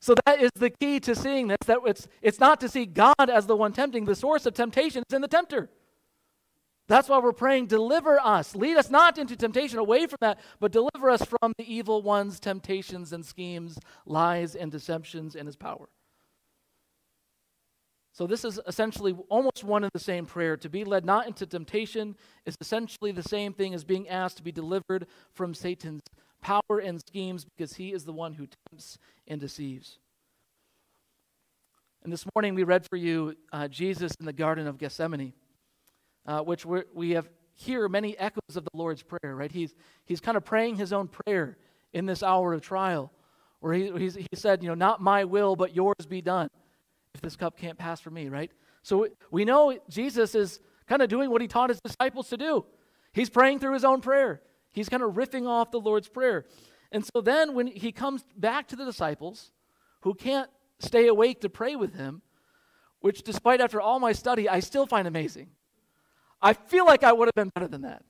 So 0.00 0.14
that 0.24 0.40
is 0.40 0.50
the 0.54 0.70
key 0.70 0.98
to 1.00 1.14
seeing 1.14 1.48
this 1.48 1.58
that 1.66 1.80
it's 1.84 2.08
it's 2.22 2.40
not 2.40 2.60
to 2.60 2.68
see 2.70 2.86
God 2.86 3.28
as 3.28 3.46
the 3.46 3.54
one 3.54 3.74
tempting. 3.74 4.06
The 4.06 4.14
source 4.14 4.46
of 4.46 4.54
temptation 4.54 5.04
is 5.06 5.14
in 5.14 5.20
the 5.20 5.28
tempter. 5.28 5.68
That's 6.88 7.08
why 7.08 7.20
we're 7.20 7.32
praying, 7.32 7.66
deliver 7.66 8.18
us. 8.18 8.56
Lead 8.56 8.76
us 8.76 8.90
not 8.90 9.16
into 9.16 9.36
temptation, 9.36 9.78
away 9.78 10.06
from 10.06 10.18
that, 10.20 10.40
but 10.60 10.72
deliver 10.72 11.10
us 11.10 11.24
from 11.24 11.52
the 11.56 11.64
evil 11.64 12.02
one's 12.02 12.40
temptations 12.40 13.12
and 13.12 13.24
schemes, 13.24 13.78
lies 14.04 14.54
and 14.54 14.72
deceptions, 14.72 15.36
and 15.36 15.46
his 15.46 15.56
power. 15.56 15.88
So, 18.14 18.26
this 18.26 18.44
is 18.44 18.60
essentially 18.66 19.16
almost 19.30 19.64
one 19.64 19.84
and 19.84 19.90
the 19.94 19.98
same 19.98 20.26
prayer. 20.26 20.56
To 20.58 20.68
be 20.68 20.84
led 20.84 21.06
not 21.06 21.26
into 21.26 21.46
temptation 21.46 22.14
is 22.44 22.54
essentially 22.60 23.10
the 23.10 23.22
same 23.22 23.54
thing 23.54 23.72
as 23.72 23.84
being 23.84 24.06
asked 24.06 24.36
to 24.36 24.42
be 24.42 24.52
delivered 24.52 25.06
from 25.32 25.54
Satan's 25.54 26.02
power 26.42 26.78
and 26.82 27.00
schemes 27.00 27.46
because 27.56 27.74
he 27.74 27.92
is 27.92 28.04
the 28.04 28.12
one 28.12 28.34
who 28.34 28.46
tempts 28.70 28.98
and 29.26 29.40
deceives. 29.40 29.98
And 32.04 32.12
this 32.12 32.26
morning 32.34 32.54
we 32.54 32.64
read 32.64 32.84
for 32.86 32.96
you 32.96 33.34
uh, 33.50 33.68
Jesus 33.68 34.12
in 34.20 34.26
the 34.26 34.32
Garden 34.32 34.66
of 34.66 34.76
Gethsemane, 34.76 35.32
uh, 36.26 36.40
which 36.40 36.66
we 36.66 37.12
have 37.12 37.30
hear 37.54 37.88
many 37.88 38.18
echoes 38.18 38.56
of 38.56 38.64
the 38.64 38.70
Lord's 38.74 39.02
Prayer, 39.02 39.36
right? 39.36 39.52
He's, 39.52 39.74
he's 40.04 40.20
kind 40.20 40.36
of 40.36 40.44
praying 40.44 40.76
his 40.76 40.92
own 40.92 41.08
prayer 41.08 41.56
in 41.92 42.06
this 42.06 42.22
hour 42.22 42.52
of 42.52 42.60
trial, 42.60 43.10
where 43.60 43.72
he, 43.72 43.90
he 44.10 44.26
said, 44.34 44.62
you 44.62 44.68
know, 44.68 44.74
not 44.74 45.00
my 45.00 45.24
will, 45.24 45.54
but 45.54 45.74
yours 45.74 46.06
be 46.08 46.20
done 46.20 46.48
if 47.14 47.20
this 47.20 47.36
cup 47.36 47.56
can't 47.56 47.78
pass 47.78 48.00
for 48.00 48.10
me, 48.10 48.28
right? 48.28 48.50
So 48.82 49.08
we 49.30 49.44
know 49.44 49.78
Jesus 49.88 50.34
is 50.34 50.60
kind 50.88 51.02
of 51.02 51.08
doing 51.08 51.30
what 51.30 51.40
he 51.40 51.48
taught 51.48 51.70
his 51.70 51.80
disciples 51.80 52.28
to 52.30 52.36
do. 52.36 52.64
He's 53.12 53.30
praying 53.30 53.60
through 53.60 53.74
his 53.74 53.84
own 53.84 54.00
prayer. 54.00 54.42
He's 54.72 54.88
kind 54.88 55.02
of 55.02 55.12
riffing 55.12 55.46
off 55.46 55.70
the 55.70 55.80
Lord's 55.80 56.08
Prayer. 56.08 56.46
And 56.90 57.04
so 57.04 57.20
then 57.20 57.54
when 57.54 57.66
he 57.66 57.92
comes 57.92 58.24
back 58.36 58.68
to 58.68 58.76
the 58.76 58.84
disciples 58.84 59.50
who 60.00 60.14
can't 60.14 60.50
stay 60.78 61.06
awake 61.06 61.40
to 61.42 61.48
pray 61.48 61.76
with 61.76 61.94
him, 61.94 62.22
which 63.00 63.22
despite 63.22 63.60
after 63.60 63.80
all 63.80 63.98
my 63.98 64.12
study, 64.12 64.48
I 64.48 64.60
still 64.60 64.86
find 64.86 65.06
amazing. 65.06 65.48
I 66.40 66.54
feel 66.54 66.86
like 66.86 67.04
I 67.04 67.12
would 67.12 67.28
have 67.28 67.34
been 67.34 67.50
better 67.54 67.68
than 67.68 67.82
that. 67.82 68.02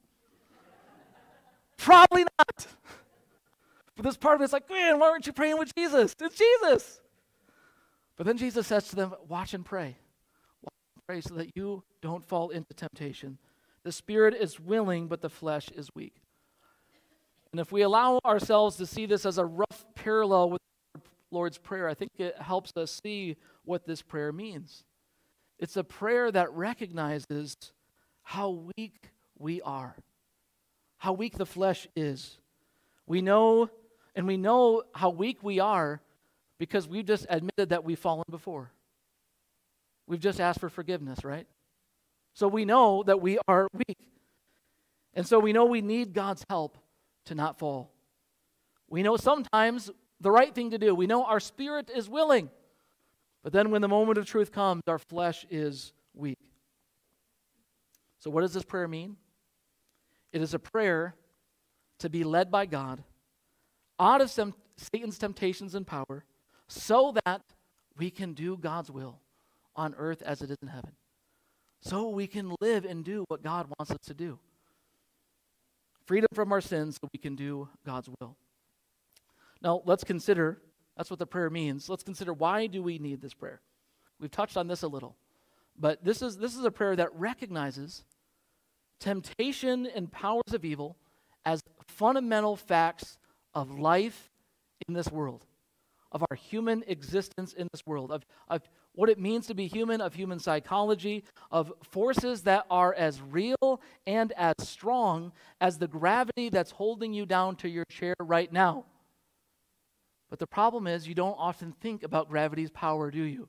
Probably 1.76 2.24
not. 2.38 2.66
But 3.96 4.04
this 4.04 4.16
part 4.16 4.36
of 4.36 4.42
it's 4.42 4.52
like, 4.52 4.70
man, 4.70 4.98
why 4.98 5.10
aren't 5.10 5.26
you 5.26 5.32
praying 5.32 5.58
with 5.58 5.74
Jesus? 5.74 6.14
It's 6.20 6.36
Jesus. 6.36 7.00
But 8.16 8.26
then 8.26 8.36
Jesus 8.36 8.66
says 8.66 8.88
to 8.88 8.96
them, 8.96 9.14
Watch 9.28 9.54
and 9.54 9.64
pray. 9.64 9.96
Watch 10.62 10.74
and 10.96 11.06
pray 11.06 11.20
so 11.20 11.34
that 11.34 11.56
you 11.56 11.82
don't 12.00 12.24
fall 12.24 12.50
into 12.50 12.74
temptation. 12.74 13.38
The 13.84 13.92
spirit 13.92 14.34
is 14.34 14.60
willing, 14.60 15.08
but 15.08 15.22
the 15.22 15.30
flesh 15.30 15.68
is 15.70 15.88
weak. 15.94 16.14
And 17.52 17.60
if 17.60 17.72
we 17.72 17.82
allow 17.82 18.18
ourselves 18.24 18.76
to 18.76 18.86
see 18.86 19.06
this 19.06 19.26
as 19.26 19.38
a 19.38 19.44
rough 19.44 19.84
parallel 19.94 20.50
with 20.50 20.60
Lord's 21.30 21.58
Prayer, 21.58 21.88
I 21.88 21.94
think 21.94 22.12
it 22.18 22.36
helps 22.40 22.72
us 22.76 23.00
see 23.02 23.36
what 23.64 23.86
this 23.86 24.02
prayer 24.02 24.32
means. 24.32 24.84
It's 25.58 25.76
a 25.76 25.84
prayer 25.84 26.30
that 26.30 26.52
recognizes 26.52 27.54
how 28.22 28.62
weak 28.76 29.10
we 29.38 29.60
are, 29.62 29.96
how 30.98 31.12
weak 31.12 31.36
the 31.36 31.46
flesh 31.46 31.86
is. 31.94 32.38
We 33.06 33.20
know, 33.20 33.68
and 34.14 34.26
we 34.26 34.36
know 34.36 34.84
how 34.94 35.10
weak 35.10 35.42
we 35.42 35.60
are 35.60 36.00
because 36.58 36.86
we've 36.88 37.04
just 37.04 37.26
admitted 37.28 37.70
that 37.70 37.84
we've 37.84 37.98
fallen 37.98 38.24
before. 38.30 38.70
We've 40.06 40.20
just 40.20 40.40
asked 40.40 40.60
for 40.60 40.68
forgiveness, 40.68 41.24
right? 41.24 41.46
So 42.34 42.48
we 42.48 42.64
know 42.64 43.02
that 43.04 43.20
we 43.20 43.38
are 43.46 43.68
weak. 43.72 43.98
And 45.14 45.26
so 45.26 45.38
we 45.38 45.52
know 45.52 45.66
we 45.66 45.82
need 45.82 46.12
God's 46.12 46.44
help 46.48 46.78
to 47.26 47.34
not 47.34 47.58
fall. 47.58 47.92
We 48.88 49.02
know 49.02 49.16
sometimes 49.16 49.90
the 50.20 50.30
right 50.30 50.54
thing 50.54 50.70
to 50.70 50.78
do. 50.78 50.94
We 50.94 51.06
know 51.06 51.24
our 51.24 51.40
spirit 51.40 51.90
is 51.94 52.08
willing. 52.08 52.50
But 53.42 53.52
then 53.52 53.70
when 53.70 53.82
the 53.82 53.88
moment 53.88 54.18
of 54.18 54.26
truth 54.26 54.52
comes, 54.52 54.82
our 54.86 54.98
flesh 54.98 55.44
is 55.50 55.92
weak. 56.14 56.38
So, 58.18 58.30
what 58.30 58.42
does 58.42 58.54
this 58.54 58.64
prayer 58.64 58.86
mean? 58.86 59.16
It 60.32 60.42
is 60.42 60.54
a 60.54 60.58
prayer 60.58 61.14
to 61.98 62.08
be 62.08 62.24
led 62.24 62.50
by 62.50 62.66
God 62.66 63.02
out 63.98 64.20
of 64.20 64.30
Satan's 64.30 65.18
temptations 65.18 65.74
and 65.74 65.86
power 65.86 66.24
so 66.72 67.14
that 67.24 67.42
we 67.98 68.10
can 68.10 68.32
do 68.32 68.56
God's 68.56 68.90
will 68.90 69.20
on 69.76 69.94
earth 69.96 70.22
as 70.22 70.40
it 70.40 70.50
is 70.50 70.56
in 70.62 70.68
heaven. 70.68 70.92
So 71.80 72.08
we 72.08 72.26
can 72.26 72.54
live 72.60 72.84
and 72.84 73.04
do 73.04 73.24
what 73.28 73.42
God 73.42 73.66
wants 73.78 73.90
us 73.90 74.06
to 74.06 74.14
do. 74.14 74.38
Freedom 76.06 76.28
from 76.32 76.52
our 76.52 76.60
sins 76.60 76.98
so 77.00 77.08
we 77.12 77.18
can 77.18 77.36
do 77.36 77.68
God's 77.84 78.08
will. 78.20 78.36
Now, 79.60 79.82
let's 79.84 80.04
consider 80.04 80.60
that's 80.96 81.10
what 81.10 81.18
the 81.18 81.26
prayer 81.26 81.50
means. 81.50 81.88
Let's 81.88 82.02
consider 82.02 82.32
why 82.32 82.66
do 82.66 82.82
we 82.82 82.98
need 82.98 83.20
this 83.20 83.34
prayer? 83.34 83.60
We've 84.18 84.30
touched 84.30 84.56
on 84.56 84.68
this 84.68 84.82
a 84.82 84.88
little. 84.88 85.16
But 85.78 86.04
this 86.04 86.22
is 86.22 86.36
this 86.36 86.56
is 86.56 86.64
a 86.64 86.70
prayer 86.70 86.96
that 86.96 87.14
recognizes 87.14 88.04
temptation 88.98 89.86
and 89.86 90.10
powers 90.10 90.52
of 90.52 90.64
evil 90.64 90.96
as 91.44 91.62
fundamental 91.86 92.56
facts 92.56 93.18
of 93.54 93.78
life 93.78 94.30
in 94.86 94.94
this 94.94 95.10
world 95.10 95.46
of 96.12 96.22
our 96.30 96.36
human 96.36 96.84
existence 96.86 97.52
in 97.54 97.66
this 97.72 97.84
world, 97.86 98.12
of, 98.12 98.24
of 98.48 98.62
what 98.94 99.08
it 99.08 99.18
means 99.18 99.46
to 99.46 99.54
be 99.54 99.66
human, 99.66 100.00
of 100.00 100.14
human 100.14 100.38
psychology, 100.38 101.24
of 101.50 101.72
forces 101.82 102.42
that 102.42 102.66
are 102.70 102.94
as 102.94 103.20
real 103.20 103.80
and 104.06 104.32
as 104.32 104.54
strong 104.60 105.32
as 105.60 105.78
the 105.78 105.88
gravity 105.88 106.50
that's 106.50 106.70
holding 106.70 107.12
you 107.12 107.26
down 107.26 107.56
to 107.56 107.68
your 107.68 107.84
chair 107.86 108.14
right 108.20 108.52
now. 108.52 108.84
But 110.28 110.38
the 110.38 110.46
problem 110.46 110.86
is, 110.86 111.08
you 111.08 111.14
don't 111.14 111.36
often 111.38 111.72
think 111.80 112.02
about 112.02 112.28
gravity's 112.28 112.70
power, 112.70 113.10
do 113.10 113.22
you? 113.22 113.48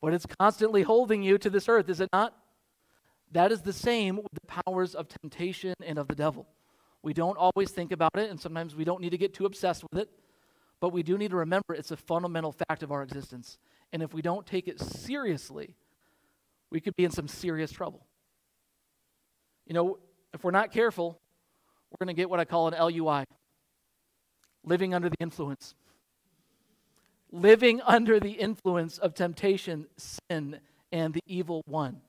But 0.00 0.14
it's 0.14 0.26
constantly 0.38 0.82
holding 0.82 1.22
you 1.22 1.38
to 1.38 1.50
this 1.50 1.68
earth, 1.68 1.88
is 1.88 2.00
it 2.00 2.08
not? 2.12 2.34
That 3.32 3.52
is 3.52 3.62
the 3.62 3.72
same 3.72 4.16
with 4.16 4.32
the 4.32 4.62
powers 4.64 4.94
of 4.94 5.08
temptation 5.08 5.74
and 5.84 5.98
of 5.98 6.08
the 6.08 6.14
devil. 6.14 6.46
We 7.02 7.12
don't 7.14 7.36
always 7.38 7.70
think 7.70 7.92
about 7.92 8.18
it, 8.18 8.30
and 8.30 8.40
sometimes 8.40 8.74
we 8.74 8.84
don't 8.84 9.00
need 9.00 9.10
to 9.10 9.18
get 9.18 9.32
too 9.34 9.46
obsessed 9.46 9.84
with 9.90 10.02
it. 10.02 10.10
But 10.80 10.92
we 10.92 11.02
do 11.02 11.18
need 11.18 11.30
to 11.30 11.36
remember 11.36 11.74
it's 11.74 11.90
a 11.90 11.96
fundamental 11.96 12.52
fact 12.52 12.82
of 12.82 12.90
our 12.90 13.02
existence. 13.02 13.58
And 13.92 14.02
if 14.02 14.14
we 14.14 14.22
don't 14.22 14.46
take 14.46 14.66
it 14.66 14.80
seriously, 14.80 15.76
we 16.70 16.80
could 16.80 16.96
be 16.96 17.04
in 17.04 17.10
some 17.10 17.28
serious 17.28 17.70
trouble. 17.70 18.06
You 19.66 19.74
know, 19.74 19.98
if 20.32 20.42
we're 20.42 20.50
not 20.52 20.72
careful, 20.72 21.20
we're 21.90 22.04
going 22.04 22.14
to 22.14 22.18
get 22.18 22.30
what 22.30 22.40
I 22.40 22.44
call 22.44 22.68
an 22.68 22.82
LUI 22.82 23.24
living 24.64 24.94
under 24.94 25.08
the 25.08 25.16
influence. 25.20 25.74
Living 27.32 27.80
under 27.82 28.18
the 28.18 28.32
influence 28.32 28.98
of 28.98 29.14
temptation, 29.14 29.86
sin, 29.96 30.60
and 30.92 31.14
the 31.14 31.22
evil 31.26 31.62
one. 31.66 32.00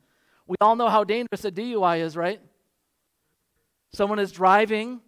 We 0.48 0.56
all 0.62 0.76
know 0.76 0.90
how 0.90 1.04
dangerous 1.04 1.46
a 1.46 1.52
DUI 1.52 2.00
is, 2.00 2.18
right? 2.18 2.42
Someone 3.94 4.20
is 4.20 4.32
driving 4.32 5.02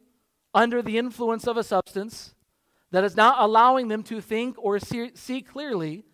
under 0.53 0.82
the 0.82 0.98
influence 0.98 1.48
of 1.48 1.58
a 1.58 1.63
substance 1.63 2.36
that 2.93 3.03
is 3.03 3.17
not 3.17 3.38
allowing 3.39 3.88
them 3.88 4.03
to 4.03 4.21
think 4.21 4.55
or 4.59 4.77
see, 4.77 5.41
clearly, 5.41 6.05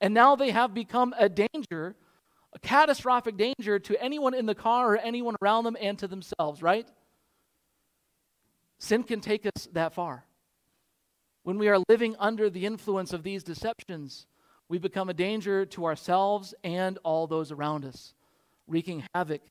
and 0.00 0.12
now 0.12 0.34
they 0.34 0.50
have 0.50 0.74
become 0.74 1.14
a 1.16 1.28
danger, 1.28 1.94
a 2.52 2.58
catastrophic 2.58 3.36
danger 3.36 3.78
to 3.78 4.02
anyone 4.02 4.34
in 4.34 4.44
the 4.44 4.54
car 4.54 4.94
or 4.94 4.96
anyone 4.96 5.36
around 5.40 5.62
them 5.62 5.76
and 5.80 5.96
to 6.00 6.08
themselves, 6.08 6.60
right? 6.60 6.88
Sin 8.80 9.04
can 9.04 9.20
take 9.20 9.46
us 9.46 9.68
that 9.74 9.94
far. 9.94 10.24
When 11.44 11.56
we 11.56 11.68
are 11.68 11.78
living 11.88 12.16
under 12.18 12.50
the 12.50 12.66
influence 12.66 13.12
of 13.12 13.22
these 13.22 13.44
deceptions, 13.44 14.26
we 14.68 14.78
become 14.78 15.08
a 15.08 15.14
danger 15.14 15.64
to 15.66 15.84
ourselves 15.84 16.52
and 16.64 16.98
all 17.04 17.28
those 17.28 17.52
around 17.52 17.84
us, 17.84 18.12
wreaking 18.66 19.04
havoc 19.14 19.42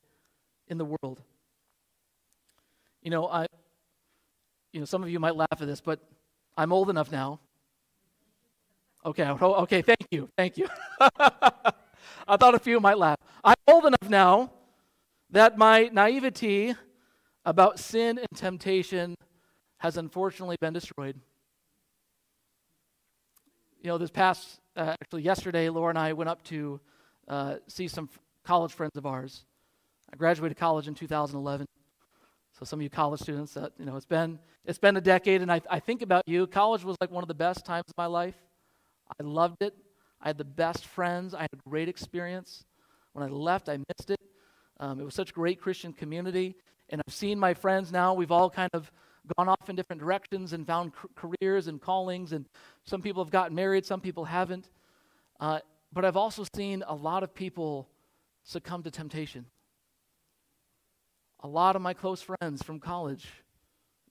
in 0.67 0.77
the 0.77 0.85
world. 0.85 1.21
You 3.01 3.11
know, 3.11 3.25
I 3.29 3.47
you 4.73 4.81
know, 4.81 4.85
some 4.85 5.01
of 5.01 5.09
you 5.09 5.19
might 5.19 5.35
laugh 5.35 5.47
at 5.51 5.67
this, 5.67 5.79
but 5.79 5.99
I'm 6.55 6.71
old 6.71 6.89
enough 6.89 7.11
now. 7.11 7.39
Okay, 9.05 9.25
okay, 9.25 9.81
thank 9.81 10.07
you, 10.11 10.29
thank 10.37 10.57
you. 10.57 10.67
I 10.99 12.37
thought 12.39 12.55
a 12.55 12.59
few 12.59 12.79
might 12.79 12.97
laugh. 12.97 13.17
I'm 13.43 13.55
old 13.67 13.85
enough 13.85 14.09
now 14.09 14.51
that 15.29 15.57
my 15.57 15.89
naivety 15.91 16.73
about 17.43 17.79
sin 17.79 18.17
and 18.17 18.27
temptation 18.33 19.15
has 19.79 19.97
unfortunately 19.97 20.55
been 20.61 20.71
destroyed. 20.71 21.19
You 23.81 23.89
know, 23.89 23.97
this 23.97 24.11
past, 24.11 24.61
uh, 24.77 24.95
actually 25.01 25.23
yesterday, 25.23 25.67
Laura 25.67 25.89
and 25.89 25.99
I 25.99 26.13
went 26.13 26.29
up 26.29 26.41
to 26.45 26.79
uh, 27.27 27.55
see 27.67 27.89
some 27.89 28.09
college 28.45 28.71
friends 28.71 28.95
of 28.95 29.05
ours. 29.05 29.43
I 30.13 30.15
graduated 30.15 30.57
college 30.57 30.87
in 30.87 30.95
2011. 30.95 31.65
So 32.57 32.65
some 32.65 32.79
of 32.79 32.83
you 32.83 32.89
college 32.89 33.19
students, 33.19 33.53
that 33.55 33.73
you 33.79 33.85
know, 33.85 33.95
it's 33.95 34.05
been 34.05 34.39
it's 34.63 34.77
been 34.77 34.95
a 34.95 35.01
decade, 35.01 35.41
and 35.41 35.51
I, 35.51 35.61
I 35.69 35.79
think 35.79 36.01
about 36.01 36.23
you. 36.27 36.45
College 36.45 36.83
was 36.83 36.95
like 37.01 37.11
one 37.11 37.23
of 37.23 37.27
the 37.27 37.33
best 37.33 37.65
times 37.65 37.85
of 37.89 37.97
my 37.97 38.05
life. 38.05 38.35
I 39.19 39.23
loved 39.23 39.61
it. 39.61 39.73
I 40.21 40.29
had 40.29 40.37
the 40.37 40.45
best 40.45 40.85
friends. 40.85 41.33
I 41.33 41.41
had 41.41 41.49
a 41.53 41.69
great 41.69 41.89
experience. 41.89 42.63
When 43.13 43.25
I 43.25 43.27
left, 43.27 43.69
I 43.69 43.77
missed 43.77 44.09
it. 44.09 44.19
Um, 44.79 44.99
it 44.99 45.03
was 45.03 45.15
such 45.15 45.31
a 45.31 45.33
great 45.33 45.59
Christian 45.59 45.93
community, 45.93 46.55
and 46.89 47.01
I've 47.05 47.13
seen 47.13 47.39
my 47.39 47.53
friends 47.53 47.91
now. 47.91 48.13
We've 48.13 48.31
all 48.31 48.49
kind 48.49 48.69
of 48.73 48.91
gone 49.37 49.49
off 49.49 49.69
in 49.69 49.75
different 49.75 50.01
directions 50.01 50.53
and 50.53 50.65
found 50.67 50.91
careers 51.15 51.67
and 51.67 51.81
callings, 51.81 52.33
and 52.33 52.45
some 52.85 53.01
people 53.01 53.23
have 53.23 53.31
gotten 53.31 53.55
married, 53.55 53.85
some 53.85 54.01
people 54.01 54.25
haven't. 54.25 54.69
Uh, 55.39 55.59
but 55.91 56.05
I've 56.05 56.17
also 56.17 56.45
seen 56.55 56.83
a 56.87 56.93
lot 56.93 57.23
of 57.23 57.33
people 57.33 57.87
succumb 58.43 58.83
to 58.83 58.91
temptation. 58.91 59.45
A 61.43 61.47
lot 61.47 61.75
of 61.75 61.81
my 61.81 61.93
close 61.93 62.21
friends 62.21 62.63
from 62.63 62.79
college, 62.79 63.27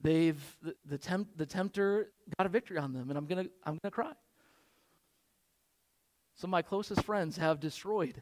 they've 0.02 0.40
the, 0.62 0.74
the, 0.84 0.98
temp, 0.98 1.28
the 1.36 1.46
tempter 1.46 2.12
got 2.38 2.46
a 2.46 2.50
victory 2.50 2.76
on 2.76 2.92
them, 2.92 3.08
and 3.08 3.18
I'm 3.18 3.26
gonna 3.26 3.46
I'm 3.64 3.78
gonna 3.82 3.90
cry. 3.90 4.12
Some 6.34 6.48
of 6.48 6.52
my 6.52 6.62
closest 6.62 7.04
friends 7.04 7.38
have 7.38 7.58
destroyed 7.58 8.20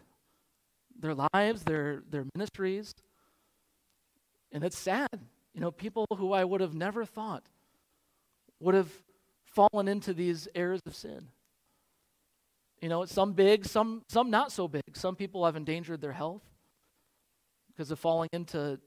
their 0.99 1.15
lives, 1.33 1.65
their 1.65 2.03
their 2.09 2.25
ministries, 2.37 2.95
and 4.53 4.63
it's 4.63 4.79
sad. 4.79 5.09
You 5.55 5.61
know, 5.61 5.73
people 5.73 6.07
who 6.17 6.33
I 6.33 6.45
would 6.45 6.61
have 6.61 6.75
never 6.75 7.05
thought 7.05 7.45
would 8.61 8.75
have 8.75 8.91
fallen 9.45 9.89
into 9.89 10.15
these 10.15 10.47
errors 10.55 10.81
of 10.87 10.95
sin. 10.95 11.27
You 12.81 12.89
know, 12.89 13.05
some 13.05 13.33
big, 13.33 13.67
some 13.67 14.03
some 14.09 14.31
not 14.31 14.53
so 14.53 14.69
big. 14.69 14.83
Some 14.95 15.17
people 15.17 15.45
have 15.45 15.57
endangered 15.57 16.01
their 16.01 16.13
health 16.13 16.43
because 17.69 17.91
of 17.91 17.99
falling 17.99 18.29
into 18.33 18.79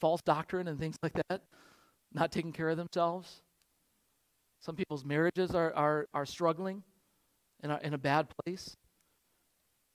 false 0.00 0.22
doctrine 0.22 0.68
and 0.68 0.78
things 0.78 0.96
like 1.02 1.14
that, 1.28 1.42
not 2.12 2.32
taking 2.32 2.52
care 2.52 2.68
of 2.68 2.76
themselves. 2.76 3.42
Some 4.60 4.76
people's 4.76 5.04
marriages 5.04 5.54
are 5.54 5.72
are, 5.74 6.08
are 6.12 6.26
struggling 6.26 6.82
and 7.62 7.72
are 7.72 7.80
in 7.80 7.94
a 7.94 7.98
bad 7.98 8.28
place. 8.44 8.76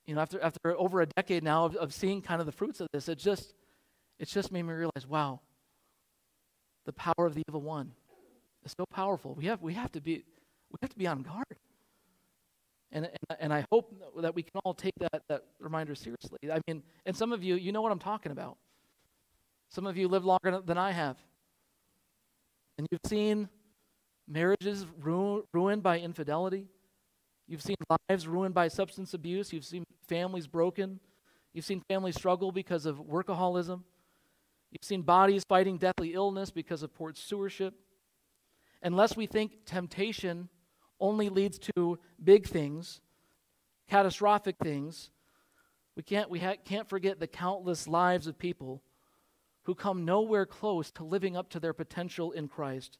You 0.06 0.14
know, 0.14 0.20
after 0.20 0.40
after 0.40 0.78
over 0.78 1.00
a 1.00 1.06
decade 1.06 1.42
now 1.42 1.64
of, 1.64 1.76
of 1.76 1.92
seeing 1.92 2.22
kind 2.22 2.40
of 2.40 2.46
the 2.46 2.52
fruits 2.52 2.80
of 2.80 2.88
this, 2.92 3.08
it 3.08 3.18
just 3.18 3.54
it's 4.18 4.32
just 4.32 4.52
made 4.52 4.62
me 4.62 4.72
realize, 4.72 5.06
wow, 5.08 5.40
the 6.84 6.92
power 6.92 7.26
of 7.26 7.34
the 7.34 7.42
evil 7.48 7.60
one 7.60 7.92
is 8.64 8.74
so 8.78 8.84
powerful. 8.86 9.34
We 9.34 9.46
have, 9.46 9.62
we 9.62 9.74
have, 9.74 9.92
to, 9.92 10.00
be, 10.00 10.24
we 10.70 10.76
have 10.82 10.90
to 10.90 10.98
be 10.98 11.06
on 11.06 11.22
guard. 11.22 11.44
And, 12.92 13.06
and, 13.06 13.38
and 13.40 13.52
I 13.52 13.64
hope 13.72 13.92
that 14.20 14.34
we 14.34 14.42
can 14.42 14.60
all 14.64 14.74
take 14.74 14.94
that, 15.00 15.22
that 15.28 15.44
reminder 15.58 15.94
seriously. 15.94 16.38
I 16.50 16.60
mean, 16.68 16.82
and 17.06 17.16
some 17.16 17.32
of 17.32 17.42
you, 17.42 17.56
you 17.56 17.72
know 17.72 17.82
what 17.82 17.90
I'm 17.90 17.98
talking 17.98 18.32
about. 18.32 18.56
Some 19.74 19.88
of 19.88 19.96
you 19.96 20.06
live 20.06 20.24
longer 20.24 20.60
than 20.64 20.78
I 20.78 20.92
have. 20.92 21.16
And 22.78 22.86
you've 22.92 23.00
seen 23.04 23.48
marriages 24.28 24.86
ru- 25.00 25.44
ruined 25.52 25.82
by 25.82 25.98
infidelity. 25.98 26.68
You've 27.48 27.60
seen 27.60 27.74
lives 28.08 28.28
ruined 28.28 28.54
by 28.54 28.68
substance 28.68 29.14
abuse. 29.14 29.52
You've 29.52 29.64
seen 29.64 29.82
families 30.06 30.46
broken. 30.46 31.00
You've 31.52 31.64
seen 31.64 31.82
families 31.88 32.14
struggle 32.14 32.52
because 32.52 32.86
of 32.86 32.98
workaholism. 32.98 33.82
You've 34.70 34.84
seen 34.84 35.02
bodies 35.02 35.42
fighting 35.48 35.76
deathly 35.76 36.14
illness 36.14 36.52
because 36.52 36.84
of 36.84 36.94
poor 36.94 37.12
stewardship. 37.12 37.74
Unless 38.80 39.16
we 39.16 39.26
think 39.26 39.66
temptation 39.66 40.50
only 41.00 41.28
leads 41.28 41.58
to 41.74 41.98
big 42.22 42.46
things, 42.46 43.00
catastrophic 43.90 44.54
things, 44.62 45.10
we 45.96 46.04
can't, 46.04 46.30
we 46.30 46.38
ha- 46.38 46.58
can't 46.64 46.88
forget 46.88 47.18
the 47.18 47.26
countless 47.26 47.88
lives 47.88 48.28
of 48.28 48.38
people 48.38 48.83
who 49.64 49.74
come 49.74 50.04
nowhere 50.04 50.46
close 50.46 50.90
to 50.92 51.04
living 51.04 51.36
up 51.36 51.50
to 51.50 51.60
their 51.60 51.72
potential 51.72 52.32
in 52.32 52.48
Christ, 52.48 52.98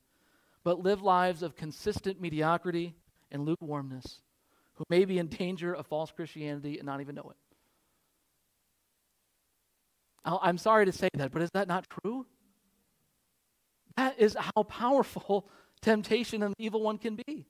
but 0.62 0.80
live 0.80 1.02
lives 1.02 1.42
of 1.42 1.56
consistent 1.56 2.20
mediocrity 2.20 2.94
and 3.30 3.44
lukewarmness, 3.44 4.20
who 4.74 4.84
may 4.88 5.04
be 5.04 5.18
in 5.18 5.28
danger 5.28 5.74
of 5.74 5.86
false 5.86 6.10
Christianity 6.10 6.78
and 6.78 6.86
not 6.86 7.00
even 7.00 7.14
know 7.14 7.30
it. 7.30 7.36
I'm 10.24 10.56
sorry 10.56 10.86
to 10.86 10.92
say 10.92 11.10
that, 11.14 11.32
but 11.32 11.42
is 11.42 11.50
that 11.52 11.68
not 11.68 11.86
true? 12.02 12.24
That 13.96 14.18
is 14.18 14.34
how 14.38 14.62
powerful 14.62 15.50
temptation 15.82 16.42
and 16.42 16.54
the 16.56 16.64
evil 16.64 16.82
one 16.82 16.96
can 16.96 17.18
be. 17.26 17.46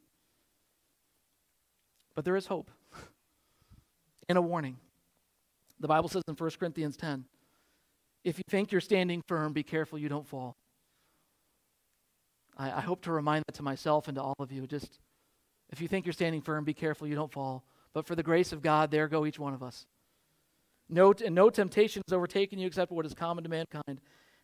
But 2.17 2.25
there 2.25 2.37
is 2.37 2.47
hope 2.47 2.71
and 4.29 4.37
a 4.37 4.43
warning. 4.43 4.77
The 5.79 5.89
Bible 5.89 6.09
says 6.09 6.23
in 6.27 6.35
1 6.35 6.51
Corinthians 6.59 6.97
10 6.97 7.25
if 8.25 8.39
you 8.39 8.45
think 8.49 8.73
you're 8.73 8.81
standing 8.81 9.23
firm, 9.29 9.53
be 9.53 9.63
careful 9.63 9.99
you 9.99 10.09
don't 10.09 10.27
fall. 10.27 10.57
I, 12.57 12.73
I 12.73 12.81
hope 12.81 13.03
to 13.03 13.13
remind 13.13 13.45
that 13.47 13.55
to 13.57 13.63
myself 13.63 14.09
and 14.09 14.17
to 14.17 14.23
all 14.23 14.37
of 14.39 14.51
you. 14.51 14.67
Just 14.67 14.99
if 15.71 15.81
you 15.81 15.89
think 15.89 16.07
you're 16.07 16.13
standing 16.13 16.41
firm, 16.41 16.65
be 16.65 16.75
careful 16.75 17.07
you 17.07 17.15
don't 17.15 17.33
fall. 17.33 17.65
But 17.93 18.07
for 18.07 18.15
the 18.15 18.23
grace 18.23 18.53
of 18.53 18.63
God, 18.63 18.91
there 18.91 19.09
go 19.09 19.27
each 19.27 19.39
one 19.39 19.55
of 19.55 19.63
us. 19.63 19.87
No, 20.89 21.15
and 21.25 21.35
no 21.35 21.51
temptation 21.51 22.03
has 22.07 22.13
overtaken 22.13 22.59
you 22.59 22.67
except 22.67 22.93
what 22.93 23.07
is 23.07 23.15
common 23.15 23.45
to 23.45 23.51
mankind. 23.51 24.01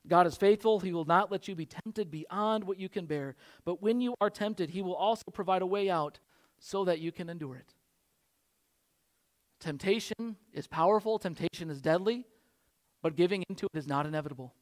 God 0.07 0.27
is 0.27 0.37
faithful. 0.37 0.81
He 0.81 0.93
will 0.93 1.05
not 1.05 1.31
let 1.31 1.49
you 1.49 1.55
be 1.55 1.67
tempted 1.67 2.11
beyond 2.11 2.65
what 2.65 2.79
you 2.79 2.89
can 2.89 3.07
bear. 3.07 3.37
But 3.65 3.83
when 3.83 4.01
you 4.01 4.15
are 4.21 4.31
tempted, 4.31 4.71
He 4.71 4.83
will 4.83 4.95
also 4.95 5.25
provide 5.33 5.63
a 5.63 5.67
way 5.67 5.91
out 5.91 6.19
so 6.59 6.85
that 6.85 7.01
you 7.01 7.13
can 7.13 7.29
endure 7.29 7.57
it. 7.57 7.75
Temptation 9.61 10.37
is 10.55 10.67
powerful, 10.67 11.19
temptation 11.19 11.69
is 11.69 11.83
deadly, 11.83 12.25
but 13.03 13.17
giving 13.17 13.45
into 13.49 13.67
it 13.73 13.79
is 13.79 13.87
not 13.87 14.07
inevitable. 14.07 14.55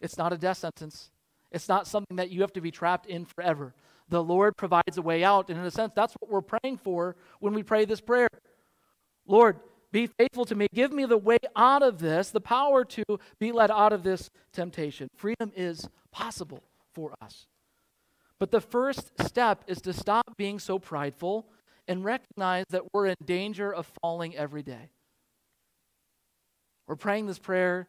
It's 0.00 0.18
not 0.18 0.32
a 0.32 0.38
death 0.38 0.58
sentence, 0.58 1.10
it's 1.50 1.68
not 1.68 1.86
something 1.86 2.16
that 2.16 2.30
you 2.30 2.42
have 2.42 2.52
to 2.54 2.60
be 2.60 2.70
trapped 2.70 3.06
in 3.06 3.24
forever. 3.24 3.74
The 4.10 4.22
Lord 4.22 4.56
provides 4.56 4.96
a 4.96 5.02
way 5.02 5.22
out, 5.22 5.50
and 5.50 5.58
in 5.58 5.64
a 5.64 5.70
sense, 5.70 5.92
that's 5.94 6.14
what 6.14 6.30
we're 6.30 6.40
praying 6.40 6.78
for 6.78 7.16
when 7.40 7.52
we 7.52 7.62
pray 7.62 7.84
this 7.84 8.00
prayer. 8.00 8.28
Lord, 9.26 9.60
be 9.92 10.06
faithful 10.06 10.44
to 10.46 10.54
me. 10.54 10.66
Give 10.74 10.92
me 10.92 11.04
the 11.04 11.18
way 11.18 11.38
out 11.56 11.82
of 11.82 11.98
this, 11.98 12.30
the 12.30 12.40
power 12.40 12.84
to 12.84 13.04
be 13.38 13.52
led 13.52 13.70
out 13.70 13.92
of 13.92 14.02
this 14.02 14.30
temptation. 14.52 15.08
Freedom 15.16 15.52
is 15.56 15.88
possible 16.10 16.62
for 16.94 17.14
us. 17.20 17.46
But 18.38 18.50
the 18.50 18.60
first 18.60 19.12
step 19.22 19.64
is 19.66 19.80
to 19.82 19.92
stop 19.92 20.36
being 20.36 20.58
so 20.58 20.78
prideful 20.78 21.48
and 21.86 22.04
recognize 22.04 22.64
that 22.70 22.92
we're 22.92 23.06
in 23.06 23.16
danger 23.24 23.72
of 23.72 23.90
falling 24.02 24.36
every 24.36 24.62
day. 24.62 24.90
We're 26.88 26.96
praying 26.96 27.26
this 27.26 27.38
prayer 27.38 27.86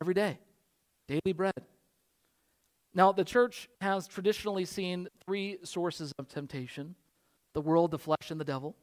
every 0.00 0.12
day, 0.12 0.38
daily 1.06 1.32
bread. 1.32 1.54
Now, 2.92 3.12
the 3.12 3.24
church 3.24 3.68
has 3.80 4.08
traditionally 4.08 4.64
seen 4.64 5.06
three 5.24 5.58
sources 5.62 6.12
of 6.18 6.28
temptation 6.28 6.96
the 7.52 7.60
world, 7.60 7.92
the 7.92 7.98
flesh, 7.98 8.30
and 8.30 8.40
the 8.40 8.44
devil. 8.44 8.76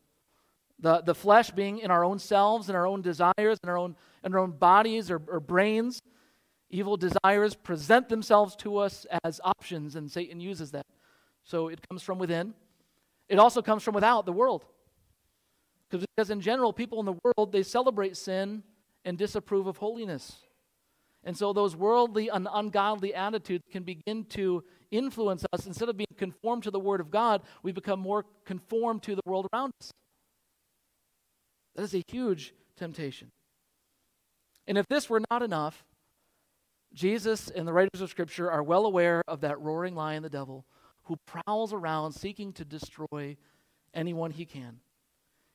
The, 0.80 1.02
the 1.02 1.16
flesh 1.16 1.52
being 1.52 1.80
in 1.80 1.92
our 1.92 2.04
own 2.04 2.20
selves 2.20 2.70
and 2.70 2.78
our 2.78 2.86
own 2.86 3.02
desires 3.02 3.58
and 3.64 3.70
our 3.70 3.78
own, 3.78 3.96
and 4.24 4.34
our 4.34 4.40
own 4.40 4.52
bodies 4.52 5.12
or, 5.12 5.22
or 5.28 5.40
brains. 5.40 6.02
Evil 6.70 6.98
desires 6.98 7.56
present 7.56 8.10
themselves 8.10 8.56
to 8.58 8.78
us 8.78 9.06
as 9.24 9.42
options, 9.44 9.96
and 9.96 10.10
Satan 10.10 10.40
uses 10.40 10.72
that. 10.72 10.86
So 11.44 11.68
it 11.68 11.80
comes 11.90 12.04
from 12.04 12.20
within. 12.20 12.54
It 13.28 13.40
also 13.40 13.62
comes 13.62 13.84
from 13.84 13.96
without, 13.96 14.26
the 14.26 14.34
world. 14.34 14.66
Because 15.90 16.30
in 16.30 16.42
general, 16.42 16.72
people 16.72 17.00
in 17.00 17.06
the 17.06 17.16
world, 17.24 17.52
they 17.52 17.64
celebrate 17.64 18.16
sin 18.16 18.64
and 19.08 19.18
disapprove 19.18 19.68
of 19.68 19.78
holiness. 19.78 20.36
And 21.24 21.36
so 21.38 21.54
those 21.54 21.78
worldly 21.78 22.28
and 22.28 22.46
ungodly 22.52 23.16
attitudes 23.16 23.64
can 23.72 23.84
begin 23.84 24.26
to 24.32 24.66
influence 24.92 25.46
us. 25.54 25.66
Instead 25.66 25.88
of 25.88 25.96
being 25.96 26.08
conformed 26.18 26.64
to 26.64 26.72
the 26.72 26.80
Word 26.80 27.00
of 27.00 27.10
God, 27.10 27.42
we 27.64 27.72
become 27.72 28.02
more 28.02 28.26
conformed 28.44 29.04
to 29.04 29.16
the 29.16 29.22
world 29.26 29.48
around 29.54 29.72
us. 29.82 29.92
That 31.76 31.84
is 31.84 31.96
a 31.96 32.04
huge 32.08 32.54
temptation. 32.76 33.30
And 34.68 34.78
if 34.78 34.86
this 34.90 35.10
were 35.10 35.22
not 35.32 35.42
enough, 35.42 35.86
Jesus 36.94 37.50
and 37.50 37.66
the 37.66 37.74
writers 37.74 38.02
of 38.02 38.10
Scripture 38.10 38.52
are 38.52 38.62
well 38.62 38.86
aware 38.86 39.22
of 39.26 39.40
that 39.40 39.60
roaring 39.62 39.96
lion, 39.96 40.24
the 40.24 40.30
devil, 40.30 40.66
who 41.04 41.16
prowls 41.26 41.72
around 41.72 42.12
seeking 42.12 42.52
to 42.54 42.66
destroy 42.66 43.38
anyone 43.94 44.32
he 44.32 44.46
can. 44.46 44.82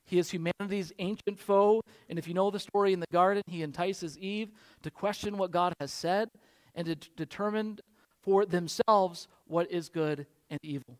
He 0.05 0.19
is 0.19 0.31
humanity's 0.31 0.91
ancient 0.99 1.39
foe, 1.39 1.81
and 2.09 2.19
if 2.19 2.27
you 2.27 2.33
know 2.33 2.51
the 2.51 2.59
story 2.59 2.93
in 2.93 2.99
the 2.99 3.07
garden, 3.11 3.43
he 3.47 3.63
entices 3.63 4.17
Eve 4.17 4.51
to 4.81 4.91
question 4.91 5.37
what 5.37 5.51
God 5.51 5.73
has 5.79 5.91
said 5.91 6.29
and 6.75 6.85
to 6.87 6.95
determine 7.15 7.79
for 8.21 8.45
themselves 8.45 9.27
what 9.45 9.71
is 9.71 9.89
good 9.89 10.25
and 10.49 10.59
evil. 10.61 10.97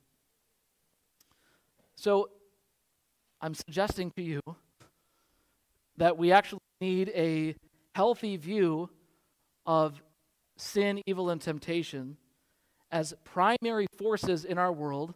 So, 1.96 2.30
I'm 3.42 3.54
suggesting 3.54 4.12
to 4.16 4.24
you 4.24 4.40
that 5.98 6.18
we 6.18 6.32
actually 6.32 6.62
need 6.80 7.10
a 7.10 7.56
healthy 7.94 8.38
view 8.38 8.90
of 9.66 10.02
sin, 10.58 11.02
evil, 11.06 11.30
and 11.30 11.42
temptation 11.42 12.18
as 12.92 13.14
primary 13.24 13.88
forces 13.98 14.46
in 14.46 14.58
our 14.58 14.72
world 14.72 15.14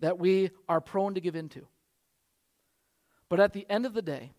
that 0.00 0.18
we 0.18 0.50
are 0.68 0.80
prone 0.80 1.14
to 1.14 1.20
give 1.20 1.36
into. 1.36 1.66
But 3.28 3.40
at 3.40 3.52
the 3.52 3.66
end 3.68 3.86
of 3.86 3.94
the 3.94 4.02
day, 4.02 4.32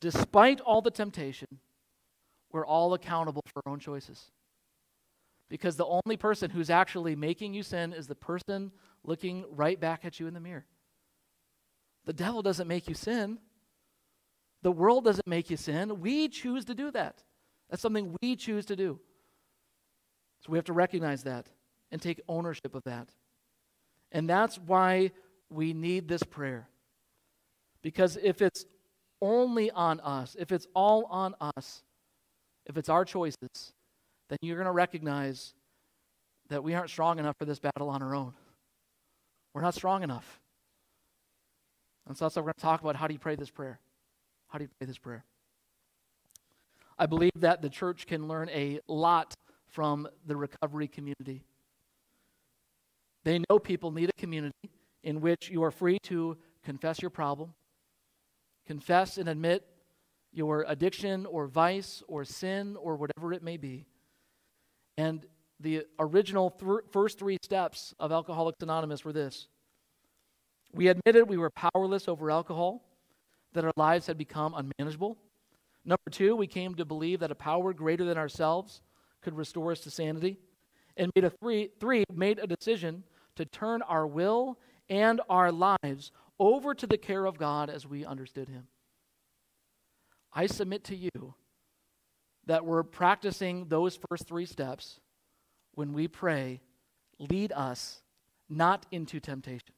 despite 0.00 0.60
all 0.60 0.80
the 0.80 0.90
temptation, 0.90 1.48
we're 2.50 2.66
all 2.66 2.94
accountable 2.94 3.42
for 3.46 3.62
our 3.64 3.72
own 3.72 3.80
choices. 3.80 4.30
Because 5.48 5.76
the 5.76 5.86
only 5.86 6.16
person 6.16 6.50
who's 6.50 6.70
actually 6.70 7.14
making 7.14 7.54
you 7.54 7.62
sin 7.62 7.92
is 7.92 8.06
the 8.06 8.14
person 8.14 8.72
looking 9.04 9.44
right 9.50 9.78
back 9.78 10.04
at 10.04 10.18
you 10.18 10.26
in 10.26 10.34
the 10.34 10.40
mirror. 10.40 10.64
The 12.04 12.12
devil 12.12 12.42
doesn't 12.42 12.68
make 12.68 12.88
you 12.88 12.94
sin. 12.94 13.38
The 14.62 14.72
world 14.72 15.04
doesn't 15.04 15.26
make 15.26 15.50
you 15.50 15.56
sin. 15.56 16.00
We 16.00 16.28
choose 16.28 16.64
to 16.66 16.74
do 16.74 16.90
that. 16.92 17.22
That's 17.68 17.82
something 17.82 18.16
we 18.22 18.36
choose 18.36 18.66
to 18.66 18.76
do. 18.76 18.98
So 20.40 20.52
we 20.52 20.58
have 20.58 20.64
to 20.66 20.72
recognize 20.72 21.24
that 21.24 21.46
and 21.90 22.00
take 22.00 22.20
ownership 22.28 22.74
of 22.74 22.82
that. 22.84 23.08
And 24.10 24.28
that's 24.28 24.58
why 24.58 25.12
we 25.48 25.72
need 25.72 26.08
this 26.08 26.22
prayer. 26.22 26.68
Because 27.82 28.16
if 28.22 28.40
it's 28.40 28.64
only 29.20 29.70
on 29.70 30.00
us, 30.00 30.36
if 30.38 30.52
it's 30.52 30.66
all 30.74 31.04
on 31.06 31.34
us, 31.56 31.82
if 32.66 32.76
it's 32.76 32.88
our 32.88 33.04
choices, 33.04 33.72
then 34.28 34.38
you're 34.40 34.56
going 34.56 34.66
to 34.66 34.72
recognize 34.72 35.54
that 36.48 36.62
we 36.62 36.74
aren't 36.74 36.90
strong 36.90 37.18
enough 37.18 37.36
for 37.38 37.44
this 37.44 37.58
battle 37.58 37.88
on 37.88 38.02
our 38.02 38.14
own. 38.14 38.34
We're 39.54 39.62
not 39.62 39.74
strong 39.74 40.02
enough. 40.02 40.40
And 42.06 42.16
so 42.16 42.24
that's 42.24 42.36
what 42.36 42.42
we're 42.42 42.46
going 42.48 42.54
to 42.58 42.62
talk 42.62 42.80
about. 42.80 42.96
How 42.96 43.06
do 43.06 43.12
you 43.12 43.18
pray 43.18 43.36
this 43.36 43.50
prayer? 43.50 43.78
How 44.48 44.58
do 44.58 44.64
you 44.64 44.70
pray 44.78 44.86
this 44.86 44.98
prayer? 44.98 45.24
I 46.98 47.06
believe 47.06 47.32
that 47.36 47.62
the 47.62 47.70
church 47.70 48.06
can 48.06 48.28
learn 48.28 48.48
a 48.50 48.80
lot 48.86 49.34
from 49.68 50.08
the 50.26 50.36
recovery 50.36 50.88
community. 50.88 51.44
They 53.24 53.40
know 53.48 53.58
people 53.58 53.92
need 53.92 54.10
a 54.10 54.20
community 54.20 54.70
in 55.02 55.20
which 55.20 55.48
you 55.48 55.62
are 55.64 55.70
free 55.70 55.98
to 56.04 56.36
confess 56.64 57.00
your 57.00 57.10
problem, 57.10 57.54
confess 58.72 59.18
and 59.18 59.28
admit 59.28 59.66
your 60.32 60.64
addiction 60.66 61.26
or 61.26 61.46
vice 61.46 62.02
or 62.08 62.24
sin 62.24 62.74
or 62.76 62.96
whatever 62.96 63.34
it 63.34 63.42
may 63.42 63.58
be. 63.58 63.84
And 64.96 65.26
the 65.60 65.84
original 65.98 66.48
th- 66.48 66.90
first 66.90 67.18
three 67.18 67.36
steps 67.42 67.94
of 68.00 68.12
Alcoholics 68.12 68.62
Anonymous 68.62 69.04
were 69.04 69.12
this 69.12 69.46
we 70.72 70.88
admitted 70.88 71.28
we 71.28 71.36
were 71.36 71.50
powerless 71.50 72.08
over 72.08 72.30
alcohol, 72.30 72.82
that 73.52 73.62
our 73.62 73.72
lives 73.76 74.06
had 74.06 74.16
become 74.16 74.54
unmanageable. 74.54 75.18
Number 75.84 76.10
two, 76.10 76.34
we 76.34 76.46
came 76.46 76.74
to 76.76 76.86
believe 76.86 77.20
that 77.20 77.30
a 77.30 77.34
power 77.34 77.74
greater 77.74 78.06
than 78.06 78.16
ourselves 78.16 78.80
could 79.20 79.36
restore 79.36 79.72
us 79.72 79.80
to 79.80 79.90
sanity. 79.90 80.38
And 80.96 81.12
made 81.14 81.24
a 81.24 81.30
three, 81.30 81.68
three 81.78 82.04
made 82.10 82.38
a 82.38 82.46
decision 82.46 83.04
to 83.36 83.44
turn 83.44 83.82
our 83.82 84.06
will 84.06 84.58
and 84.88 85.20
our 85.28 85.52
lives 85.52 86.10
over 86.42 86.74
to 86.74 86.86
the 86.88 86.98
care 86.98 87.24
of 87.24 87.38
God 87.38 87.70
as 87.70 87.86
we 87.86 88.04
understood 88.04 88.48
Him. 88.48 88.66
I 90.32 90.46
submit 90.46 90.84
to 90.84 90.96
you 90.96 91.34
that 92.46 92.64
we're 92.64 92.82
practicing 92.82 93.66
those 93.68 93.96
first 94.08 94.26
three 94.26 94.46
steps 94.46 94.98
when 95.74 95.92
we 95.92 96.08
pray, 96.08 96.60
lead 97.18 97.52
us 97.52 98.02
not 98.48 98.86
into 98.90 99.20
temptation. 99.20 99.74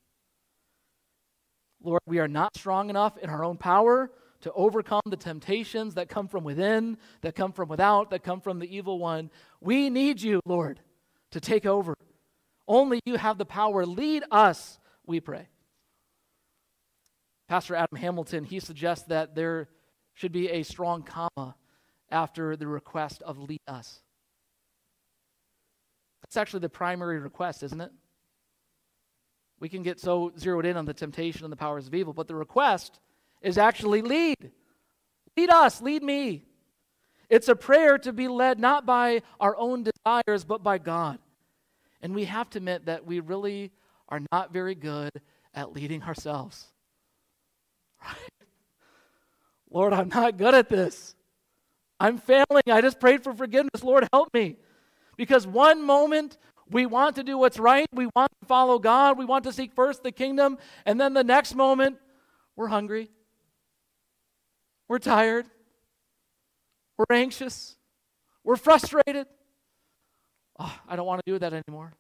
Lord, 1.83 2.00
we 2.07 2.18
are 2.18 2.29
not 2.29 2.57
strong 2.57 2.88
enough 2.88 3.18
in 3.18 3.29
our 3.29 3.44
own 3.44 3.59
power 3.59 4.11
to 4.40 4.53
overcome 4.53 5.03
the 5.07 5.18
temptations 5.18 5.94
that 5.94 6.09
come 6.09 6.29
from 6.29 6.44
within, 6.44 6.96
that 7.20 7.35
come 7.35 7.53
from 7.53 7.68
without, 7.68 8.11
that 8.11 8.22
come 8.22 8.40
from 8.40 8.59
the 8.59 8.74
evil 8.74 8.98
one. 8.98 9.31
We 9.61 9.90
need 9.90 10.22
you, 10.22 10.40
Lord, 10.46 10.81
to 11.33 11.40
take 11.40 11.66
over. 11.66 11.94
Only 12.66 13.00
you 13.05 13.16
have 13.16 13.37
the 13.37 13.44
power. 13.44 13.85
Lead 13.85 14.22
us, 14.31 14.79
we 15.07 15.20
pray. 15.20 15.48
Pastor 17.48 17.74
Adam 17.74 17.98
Hamilton, 17.98 18.44
he 18.44 18.61
suggests 18.61 19.07
that 19.09 19.35
there 19.35 19.68
should 20.14 20.33
be 20.33 20.48
a 20.50 20.62
strong 20.62 21.02
comma 21.02 21.57
after 22.11 22.57
the 22.57 22.66
request 22.66 23.22
of 23.22 23.38
lead 23.38 23.61
us. 23.66 24.00
That's 26.22 26.37
actually 26.37 26.61
the 26.61 26.68
primary 26.70 27.18
request, 27.18 27.62
isn't 27.62 27.80
it? 27.80 27.92
We 29.61 29.68
can 29.68 29.83
get 29.83 30.00
so 30.00 30.33
zeroed 30.38 30.66
in 30.66 30.76
on 30.76 30.85
the 30.85 30.94
temptation 30.94 31.44
and 31.44 31.52
the 31.52 31.57
powers 31.57 31.87
of 31.87 31.94
evil, 31.94 32.12
but 32.12 32.28
the 32.28 32.35
request 32.35 32.98
is 33.42 33.59
actually 33.59 34.02
lead. 34.02 34.52
Lead 35.37 35.50
us, 35.50 35.83
lead 35.83 36.02
me. 36.02 36.44
It's 37.28 37.48
a 37.48 37.57
prayer 37.57 37.98
to 37.98 38.12
be 38.12 38.28
led 38.28 38.59
not 38.59 38.87
by 38.87 39.22
our 39.40 39.57
own 39.57 39.85
desires, 39.85 40.44
but 40.44 40.62
by 40.62 40.78
God. 40.78 41.18
And 42.00 42.14
we 42.14 42.24
have 42.24 42.50
to 42.50 42.59
admit 42.59 42.87
that 42.87 43.07
we 43.07 43.20
really 43.20 43.72
are 44.09 44.20
not 44.33 44.52
very 44.52 44.74
good 44.74 45.11
at 45.54 45.72
leading 45.72 46.02
ourselves. 46.02 46.66
Right? 48.04 48.14
Lord, 49.70 49.92
I'm 49.92 50.08
not 50.08 50.36
good 50.36 50.54
at 50.54 50.68
this. 50.68 51.14
I'm 51.98 52.18
failing. 52.18 52.62
I 52.70 52.80
just 52.80 53.00
prayed 53.00 53.24
for 53.24 53.32
forgiveness. 53.32 53.82
Lord, 53.82 54.06
help 54.12 54.32
me. 54.34 54.56
Because 55.16 55.46
one 55.46 55.84
moment 55.84 56.36
we 56.70 56.86
want 56.86 57.16
to 57.16 57.22
do 57.22 57.38
what's 57.38 57.58
right, 57.58 57.86
we 57.92 58.08
want 58.16 58.30
to 58.40 58.46
follow 58.46 58.78
God, 58.78 59.18
we 59.18 59.24
want 59.24 59.44
to 59.44 59.52
seek 59.52 59.72
first 59.72 60.02
the 60.02 60.12
kingdom, 60.12 60.58
and 60.86 61.00
then 61.00 61.14
the 61.14 61.24
next 61.24 61.54
moment 61.54 61.98
we're 62.56 62.68
hungry, 62.68 63.10
we're 64.88 64.98
tired, 64.98 65.46
we're 66.96 67.14
anxious, 67.14 67.76
we're 68.42 68.56
frustrated. 68.56 69.26
Oh, 70.58 70.78
I 70.88 70.96
don't 70.96 71.06
want 71.06 71.20
to 71.24 71.32
do 71.32 71.38
that 71.38 71.52
anymore. 71.52 71.92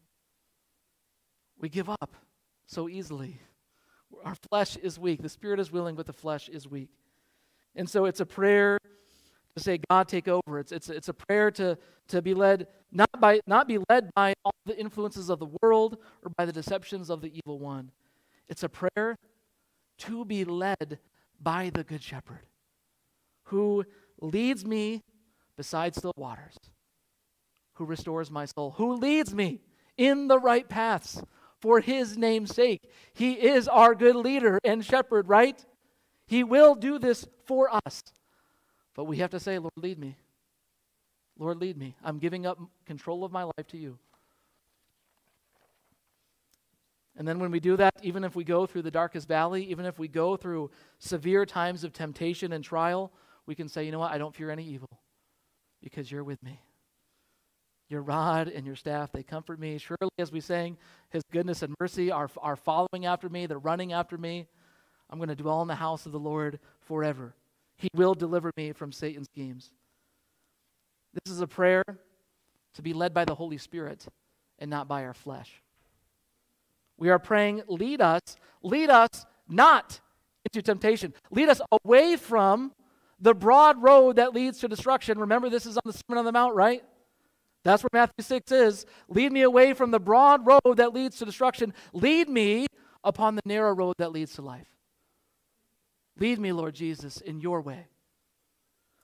We 1.58 1.68
give 1.68 1.88
up 1.88 2.16
so 2.66 2.88
easily. 2.88 3.38
Our 4.24 4.36
flesh 4.50 4.76
is 4.76 4.98
weak. 4.98 5.22
The 5.22 5.28
spirit 5.28 5.60
is 5.60 5.72
willing, 5.72 5.96
but 5.96 6.06
the 6.06 6.12
flesh 6.12 6.48
is 6.48 6.68
weak. 6.68 6.90
And 7.76 7.88
so 7.88 8.04
it's 8.04 8.20
a 8.20 8.26
prayer 8.26 8.78
to 9.56 9.62
say, 9.62 9.80
God, 9.90 10.08
take 10.08 10.28
over. 10.28 10.58
It's, 10.58 10.72
it's, 10.72 10.88
it's 10.88 11.08
a 11.08 11.14
prayer 11.14 11.50
to, 11.52 11.78
to 12.08 12.22
be 12.22 12.34
led, 12.34 12.66
not, 12.92 13.20
by, 13.20 13.40
not 13.46 13.68
be 13.68 13.78
led 13.88 14.10
by 14.14 14.34
all 14.44 14.54
the 14.66 14.78
influences 14.78 15.30
of 15.30 15.38
the 15.38 15.48
world 15.62 15.98
or 16.22 16.30
by 16.36 16.44
the 16.44 16.52
deceptions 16.52 17.10
of 17.10 17.20
the 17.20 17.32
evil 17.34 17.58
one. 17.58 17.90
It's 18.48 18.62
a 18.62 18.68
prayer 18.68 19.16
to 19.98 20.24
be 20.24 20.44
led 20.44 20.98
by 21.40 21.70
the 21.70 21.84
Good 21.84 22.02
Shepherd 22.02 22.40
who 23.44 23.84
leads 24.20 24.64
me 24.64 25.02
beside 25.56 25.94
still 25.94 26.14
waters, 26.16 26.56
who 27.74 27.84
restores 27.84 28.30
my 28.30 28.44
soul, 28.44 28.72
who 28.72 28.94
leads 28.94 29.34
me 29.34 29.60
in 29.96 30.28
the 30.28 30.38
right 30.38 30.68
paths 30.68 31.22
for 31.64 31.80
his 31.80 32.18
name's 32.18 32.54
sake. 32.54 32.82
He 33.14 33.32
is 33.32 33.68
our 33.68 33.94
good 33.94 34.16
leader 34.16 34.58
and 34.64 34.84
shepherd, 34.84 35.30
right? 35.30 35.64
He 36.26 36.44
will 36.44 36.74
do 36.74 36.98
this 36.98 37.26
for 37.46 37.70
us. 37.86 38.02
But 38.94 39.04
we 39.04 39.16
have 39.16 39.30
to 39.30 39.40
say, 39.40 39.58
Lord, 39.58 39.72
lead 39.74 39.98
me. 39.98 40.18
Lord, 41.38 41.58
lead 41.62 41.78
me. 41.78 41.96
I'm 42.04 42.18
giving 42.18 42.44
up 42.44 42.58
control 42.84 43.24
of 43.24 43.32
my 43.32 43.44
life 43.44 43.66
to 43.68 43.78
you. 43.78 43.96
And 47.16 47.26
then 47.26 47.38
when 47.38 47.50
we 47.50 47.60
do 47.60 47.78
that, 47.78 47.94
even 48.02 48.24
if 48.24 48.36
we 48.36 48.44
go 48.44 48.66
through 48.66 48.82
the 48.82 48.90
darkest 48.90 49.26
valley, 49.26 49.64
even 49.70 49.86
if 49.86 49.98
we 49.98 50.06
go 50.06 50.36
through 50.36 50.70
severe 50.98 51.46
times 51.46 51.82
of 51.82 51.94
temptation 51.94 52.52
and 52.52 52.62
trial, 52.62 53.10
we 53.46 53.54
can 53.54 53.70
say, 53.70 53.84
you 53.84 53.90
know 53.90 54.00
what? 54.00 54.12
I 54.12 54.18
don't 54.18 54.34
fear 54.34 54.50
any 54.50 54.66
evil 54.66 55.00
because 55.82 56.12
you're 56.12 56.24
with 56.24 56.42
me. 56.42 56.60
Your 57.94 58.02
rod 58.02 58.48
and 58.48 58.66
your 58.66 58.74
staff, 58.74 59.12
they 59.12 59.22
comfort 59.22 59.60
me. 59.60 59.78
Surely, 59.78 60.10
as 60.18 60.32
we 60.32 60.40
sang, 60.40 60.76
his 61.10 61.22
goodness 61.30 61.62
and 61.62 61.76
mercy 61.78 62.10
are, 62.10 62.28
are 62.38 62.56
following 62.56 63.06
after 63.06 63.28
me, 63.28 63.46
they're 63.46 63.56
running 63.56 63.92
after 63.92 64.18
me. 64.18 64.48
I'm 65.08 65.20
going 65.20 65.28
to 65.28 65.36
dwell 65.36 65.62
in 65.62 65.68
the 65.68 65.76
house 65.76 66.04
of 66.04 66.10
the 66.10 66.18
Lord 66.18 66.58
forever. 66.80 67.36
He 67.76 67.86
will 67.94 68.14
deliver 68.14 68.50
me 68.56 68.72
from 68.72 68.90
Satan's 68.90 69.28
schemes. 69.32 69.70
This 71.12 71.32
is 71.32 71.40
a 71.40 71.46
prayer 71.46 71.84
to 72.74 72.82
be 72.82 72.92
led 72.92 73.14
by 73.14 73.24
the 73.24 73.36
Holy 73.36 73.58
Spirit 73.58 74.04
and 74.58 74.68
not 74.68 74.88
by 74.88 75.04
our 75.04 75.14
flesh. 75.14 75.62
We 76.96 77.10
are 77.10 77.20
praying, 77.20 77.62
lead 77.68 78.00
us, 78.00 78.22
lead 78.64 78.90
us 78.90 79.24
not 79.48 80.00
into 80.44 80.62
temptation. 80.62 81.14
Lead 81.30 81.48
us 81.48 81.60
away 81.84 82.16
from 82.16 82.72
the 83.20 83.34
broad 83.34 83.80
road 83.80 84.16
that 84.16 84.34
leads 84.34 84.58
to 84.58 84.66
destruction. 84.66 85.20
Remember, 85.20 85.48
this 85.48 85.64
is 85.64 85.76
on 85.76 85.82
the 85.84 85.92
Sermon 85.92 86.18
on 86.18 86.24
the 86.24 86.32
Mount, 86.32 86.56
right? 86.56 86.82
That's 87.64 87.82
where 87.82 87.90
Matthew 87.92 88.22
6 88.22 88.52
is. 88.52 88.86
Lead 89.08 89.32
me 89.32 89.42
away 89.42 89.72
from 89.72 89.90
the 89.90 89.98
broad 89.98 90.46
road 90.46 90.76
that 90.76 90.92
leads 90.92 91.18
to 91.18 91.24
destruction. 91.24 91.72
Lead 91.92 92.28
me 92.28 92.66
upon 93.02 93.36
the 93.36 93.42
narrow 93.46 93.74
road 93.74 93.94
that 93.98 94.12
leads 94.12 94.34
to 94.34 94.42
life. 94.42 94.68
Lead 96.18 96.38
me, 96.38 96.52
Lord 96.52 96.74
Jesus, 96.74 97.20
in 97.20 97.40
your 97.40 97.60
way. 97.60 97.86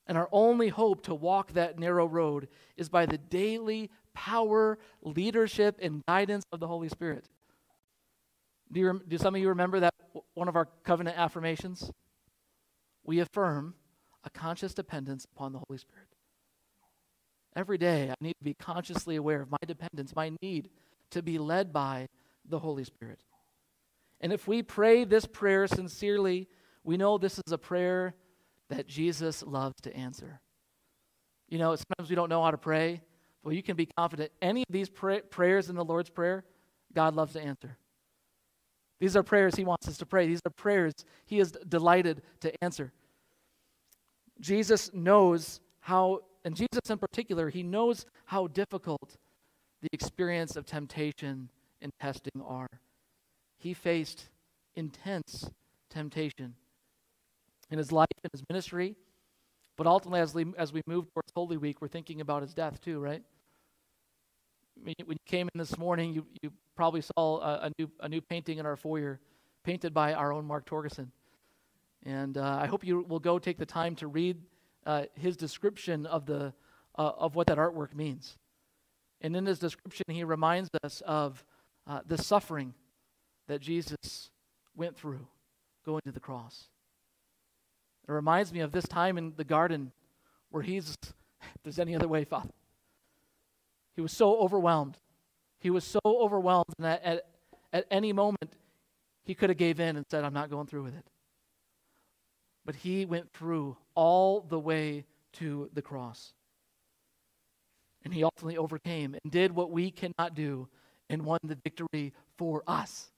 And 0.07 0.19
our 0.19 0.29
only 0.31 0.69
hope 0.69 1.03
to 1.05 1.15
walk 1.15 1.53
that 1.53 1.79
narrow 1.79 2.07
road 2.07 2.49
is 2.77 2.89
by 2.89 3.07
the 3.07 3.19
daily 3.19 3.91
power, 4.15 4.79
leadership, 5.03 5.79
and 5.81 6.03
guidance 6.07 6.45
of 6.53 6.61
the 6.61 6.69
Holy 6.69 6.89
Spirit. 6.89 7.25
Do, 8.73 8.81
you, 8.81 9.03
do 9.07 9.19
some 9.19 9.35
of 9.35 9.41
you 9.41 9.49
remember 9.49 9.81
that 9.81 9.95
one 10.35 10.49
of 10.49 10.57
our 10.57 10.69
covenant 10.85 11.19
affirmations? 11.19 11.91
We 13.05 13.21
affirm 13.21 13.75
a 14.25 14.31
conscious 14.31 14.75
dependence 14.75 15.27
upon 15.35 15.53
the 15.53 15.61
Holy 15.67 15.79
Spirit. 15.79 16.09
Every 17.57 17.79
day, 17.79 18.11
I 18.11 18.15
need 18.21 18.37
to 18.39 18.45
be 18.45 18.55
consciously 18.55 19.17
aware 19.17 19.43
of 19.43 19.51
my 19.51 19.59
dependence, 19.67 20.15
my 20.15 20.33
need 20.41 20.71
to 21.11 21.23
be 21.23 21.39
led 21.39 21.73
by 21.73 22.09
the 22.49 22.59
Holy 22.59 22.85
Spirit. 22.85 23.21
And 24.21 24.33
if 24.33 24.47
we 24.47 24.63
pray 24.63 25.05
this 25.05 25.27
prayer 25.27 25.67
sincerely, 25.67 26.49
we 26.85 26.97
know 26.97 27.19
this 27.19 27.41
is 27.47 27.53
a 27.53 27.59
prayer 27.59 28.15
that 28.69 28.87
Jesus 28.87 29.43
loves 29.43 29.75
to 29.83 29.97
answer. 29.97 30.41
You 31.49 31.59
know, 31.59 31.75
sometimes 31.75 32.09
we 32.09 32.17
don't 32.17 32.29
know 32.29 32.43
how 32.43 32.53
to 32.53 32.59
pray. 32.59 33.03
Well, 33.43 33.55
you 33.55 33.63
can 33.63 33.77
be 33.77 33.87
confident 33.87 34.31
any 34.41 34.63
of 34.63 34.73
these 34.73 34.89
pray- 34.89 35.23
prayers 35.23 35.69
in 35.69 35.77
the 35.77 35.85
Lord's 35.85 36.11
Prayer, 36.11 36.45
God 36.95 37.15
loves 37.15 37.33
to 37.33 37.41
answer. 37.41 37.77
These 39.01 39.17
are 39.17 39.23
prayers 39.23 39.57
He 39.57 39.65
wants 39.65 39.89
us 39.89 39.97
to 39.99 40.07
pray. 40.07 40.27
These 40.27 40.43
are 40.47 40.51
prayers 40.51 40.93
He 41.27 41.41
is 41.41 41.53
delighted 41.53 42.23
to 42.41 42.53
answer. 42.63 42.93
Jesus 44.39 44.93
knows 44.93 45.61
how, 45.81 46.21
and 46.45 46.57
Jesus 46.57 46.89
in 46.89 46.99
particular, 46.99 47.51
He 47.51 47.63
knows 47.63 48.07
how 48.27 48.47
difficult 48.47 49.17
the 49.83 49.89
experience 49.93 50.57
of 50.57 50.67
temptation 50.67 51.51
and 51.81 51.93
testing 52.01 52.43
are. 52.47 52.69
He 53.59 53.75
faced 53.75 54.29
intense 54.75 55.51
temptation 55.91 56.55
in 57.71 57.79
his 57.79 57.93
life 57.93 58.09
and 58.23 58.31
his 58.33 58.43
ministry, 58.49 58.97
but 59.77 59.87
ultimately, 59.87 60.21
as 60.21 60.35
we, 60.35 60.47
as 60.59 60.73
we 60.73 60.83
move 60.87 61.07
towards 61.13 61.31
Holy 61.35 61.57
Week, 61.57 61.81
we're 61.81 61.89
thinking 61.89 62.21
about 62.21 62.43
his 62.43 62.55
death 62.55 62.81
too, 62.81 63.01
right? 63.01 63.23
when 64.83 64.95
you 64.97 65.17
came 65.27 65.49
in 65.55 65.59
this 65.59 65.77
morning, 65.77 66.13
you, 66.13 66.27
you 66.43 66.51
probably 66.75 67.03
saw 67.03 67.41
a, 67.41 67.67
a, 67.67 67.71
new, 67.79 67.91
a 68.01 68.09
new 68.09 68.21
painting 68.21 68.59
in 68.59 68.67
our 68.67 68.77
foyer, 68.77 69.21
painted 69.63 69.93
by 69.93 70.15
our 70.15 70.33
own 70.33 70.47
Mark 70.47 70.67
Torgeson. 70.67 71.09
And 72.05 72.39
uh, 72.39 72.59
I 72.63 72.67
hope 72.67 72.85
you 72.85 73.05
will 73.07 73.19
go 73.19 73.39
take 73.39 73.59
the 73.59 73.67
time 73.67 73.95
to 73.97 74.07
read 74.07 74.39
uh, 74.87 75.05
his 75.15 75.37
description 75.37 76.07
of, 76.07 76.27
the, 76.27 76.53
uh, 76.97 77.13
of 77.19 77.35
what 77.35 77.47
that 77.49 77.59
artwork 77.59 77.95
means. 77.95 78.37
And 79.21 79.37
in 79.37 79.47
his 79.47 79.59
description, 79.59 80.05
he 80.09 80.25
reminds 80.25 80.71
us 80.83 81.03
of 81.07 81.45
uh, 81.87 82.01
the 82.07 82.19
suffering 82.19 82.75
that 83.49 83.61
Jesus 83.61 84.31
went 84.75 84.97
through 84.97 85.27
going 85.85 86.01
to 86.07 86.13
the 86.13 86.21
cross. 86.21 86.69
It 88.09 88.13
reminds 88.13 88.53
me 88.53 88.61
of 88.61 88.73
this 88.73 88.87
time 88.87 89.19
in 89.19 89.35
the 89.37 89.45
garden 89.45 89.93
where 90.51 90.63
he's, 90.63 90.97
if 91.03 91.63
there's 91.63 91.79
any 91.79 91.95
other 91.95 92.09
way, 92.09 92.25
Father, 92.25 92.51
he 93.95 94.01
was 94.01 94.13
so 94.13 94.37
overwhelmed. 94.39 94.97
He 95.59 95.71
was 95.71 95.85
so 95.85 96.01
overwhelmed 96.05 96.73
that 96.79 97.03
at, 97.05 97.27
at 97.73 97.87
any 97.91 98.13
moment 98.13 98.57
he 99.25 99.35
could 99.35 99.51
have 99.51 99.59
gave 99.59 99.79
in 99.79 99.97
and 99.97 100.07
said, 100.11 100.25
I'm 100.25 100.33
not 100.33 100.51
going 100.51 100.67
through 100.67 100.85
with 100.85 100.97
it. 100.97 101.05
But 102.65 102.77
he 102.77 103.05
went 103.05 103.33
through 103.33 103.77
all 103.95 104.41
the 104.41 104.59
way 104.59 105.07
to 105.35 105.71
the 105.73 105.83
cross. 105.83 106.33
And 108.05 108.15
he 108.15 108.25
ultimately 108.25 108.57
overcame 108.57 109.15
and 109.23 109.33
did 109.33 109.53
what 109.55 109.71
we 109.71 109.91
cannot 109.91 110.35
do 110.35 110.69
and 111.09 111.25
won 111.25 111.39
the 111.43 111.59
victory 111.63 112.13
for 112.37 112.63
us. 112.67 113.11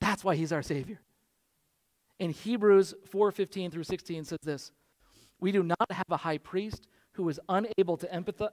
That's 0.00 0.24
why 0.24 0.36
he's 0.36 0.52
our 0.52 0.62
Savior. 0.62 1.00
In 2.18 2.30
Hebrews 2.30 2.94
4:15 3.08 3.70
through 3.70 3.84
16 3.84 4.24
says 4.24 4.38
this, 4.42 4.72
we 5.40 5.52
do 5.52 5.62
not 5.62 5.90
have 5.90 6.06
a 6.10 6.16
high 6.16 6.38
priest 6.38 6.88
who 7.12 7.28
is 7.28 7.40
unable 7.48 7.96
to 7.96 8.06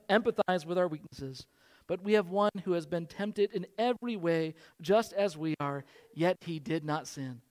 empathize 0.10 0.66
with 0.66 0.78
our 0.78 0.88
weaknesses, 0.88 1.46
but 1.88 2.04
we 2.04 2.14
have 2.14 2.30
one 2.30 2.52
who 2.64 2.74
has 2.74 2.86
been 2.86 3.06
tempted 3.06 3.52
in 3.54 3.66
every 3.78 4.16
way, 4.16 4.54
just 4.82 5.14
as 5.14 5.38
we 5.38 5.56
are, 5.60 5.84
yet 6.14 6.38
he 6.42 6.60
did 6.60 6.84
not 6.84 7.08
sin. 7.08 7.42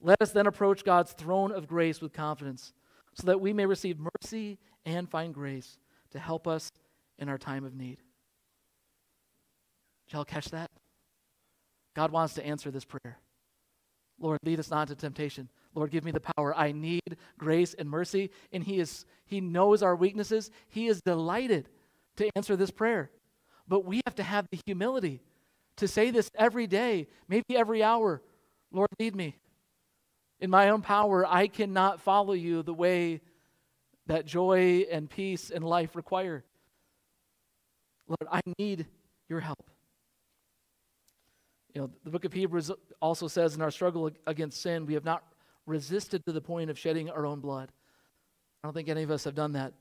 Let 0.00 0.20
us 0.20 0.30
then 0.32 0.46
approach 0.46 0.84
God's 0.84 1.12
throne 1.12 1.52
of 1.52 1.66
grace 1.66 2.00
with 2.00 2.12
confidence, 2.12 2.72
so 3.14 3.26
that 3.26 3.40
we 3.40 3.52
may 3.52 3.66
receive 3.66 3.98
mercy 3.98 4.58
and 4.84 5.08
find 5.08 5.34
grace 5.34 5.78
to 6.10 6.18
help 6.18 6.46
us 6.46 6.70
in 7.18 7.28
our 7.28 7.38
time 7.38 7.64
of 7.64 7.74
need. 7.74 7.98
Shall 10.06 10.24
catch 10.24 10.50
that? 10.50 10.70
God 11.94 12.12
wants 12.12 12.34
to 12.34 12.46
answer 12.46 12.70
this 12.70 12.84
prayer. 12.84 13.18
Lord, 14.18 14.38
lead 14.44 14.58
us 14.58 14.70
not 14.70 14.88
into 14.88 15.00
temptation, 15.00 15.48
Lord, 15.74 15.90
give 15.90 16.04
me 16.04 16.10
the 16.10 16.20
power. 16.20 16.54
I 16.56 16.72
need 16.72 17.16
grace 17.38 17.74
and 17.74 17.88
mercy. 17.88 18.30
And 18.52 18.64
He 18.64 18.80
is 18.80 19.06
He 19.24 19.40
knows 19.40 19.82
our 19.82 19.94
weaknesses. 19.94 20.50
He 20.68 20.88
is 20.88 21.00
delighted 21.00 21.68
to 22.16 22.28
answer 22.36 22.56
this 22.56 22.70
prayer. 22.70 23.10
But 23.68 23.84
we 23.84 24.00
have 24.06 24.16
to 24.16 24.22
have 24.22 24.46
the 24.50 24.58
humility 24.66 25.22
to 25.76 25.86
say 25.86 26.10
this 26.10 26.28
every 26.34 26.66
day, 26.66 27.06
maybe 27.28 27.56
every 27.56 27.82
hour. 27.82 28.22
Lord, 28.72 28.88
lead 28.98 29.14
me. 29.14 29.36
In 30.40 30.50
my 30.50 30.70
own 30.70 30.80
power, 30.80 31.26
I 31.26 31.48
cannot 31.48 32.00
follow 32.00 32.32
you 32.32 32.62
the 32.62 32.74
way 32.74 33.20
that 34.06 34.26
joy 34.26 34.86
and 34.90 35.08
peace 35.08 35.50
and 35.50 35.62
life 35.64 35.94
require. 35.94 36.44
Lord, 38.08 38.28
I 38.30 38.40
need 38.58 38.86
your 39.28 39.40
help. 39.40 39.70
You 41.74 41.82
know, 41.82 41.90
the 42.02 42.10
book 42.10 42.24
of 42.24 42.32
Hebrews 42.32 42.72
also 43.00 43.28
says 43.28 43.54
in 43.54 43.62
our 43.62 43.70
struggle 43.70 44.10
against 44.26 44.60
sin, 44.60 44.86
we 44.86 44.94
have 44.94 45.04
not 45.04 45.22
resisted 45.66 46.24
to 46.26 46.32
the 46.32 46.40
point 46.40 46.70
of 46.70 46.78
shedding 46.78 47.10
our 47.10 47.24
own 47.24 47.40
blood. 47.40 47.70
I 48.62 48.66
don't 48.66 48.74
think 48.74 48.88
any 48.88 49.02
of 49.02 49.10
us 49.10 49.24
have 49.24 49.34
done 49.34 49.52
that, 49.52 49.72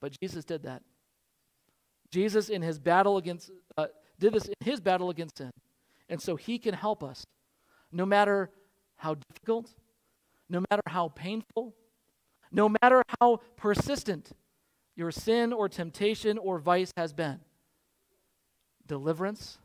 but 0.00 0.16
Jesus 0.20 0.44
did 0.44 0.62
that. 0.62 0.82
Jesus, 2.10 2.48
in 2.48 2.62
his 2.62 2.78
battle 2.78 3.16
against, 3.16 3.50
uh, 3.76 3.86
did 4.20 4.32
this 4.32 4.46
in 4.46 4.54
his 4.60 4.78
battle 4.80 5.10
against 5.10 5.38
sin. 5.38 5.50
And 6.08 6.22
so 6.22 6.36
he 6.36 6.58
can 6.58 6.74
help 6.74 7.02
us 7.02 7.24
no 7.90 8.06
matter 8.06 8.50
how 8.96 9.16
difficult, 9.28 9.74
no 10.48 10.62
matter 10.70 10.82
how 10.86 11.08
painful, 11.08 11.74
no 12.52 12.68
matter 12.82 13.02
how 13.20 13.40
persistent 13.56 14.32
your 14.96 15.10
sin 15.10 15.52
or 15.52 15.68
temptation 15.68 16.38
or 16.38 16.58
vice 16.58 16.92
has 16.96 17.12
been. 17.12 17.40
Deliverance, 18.86 19.58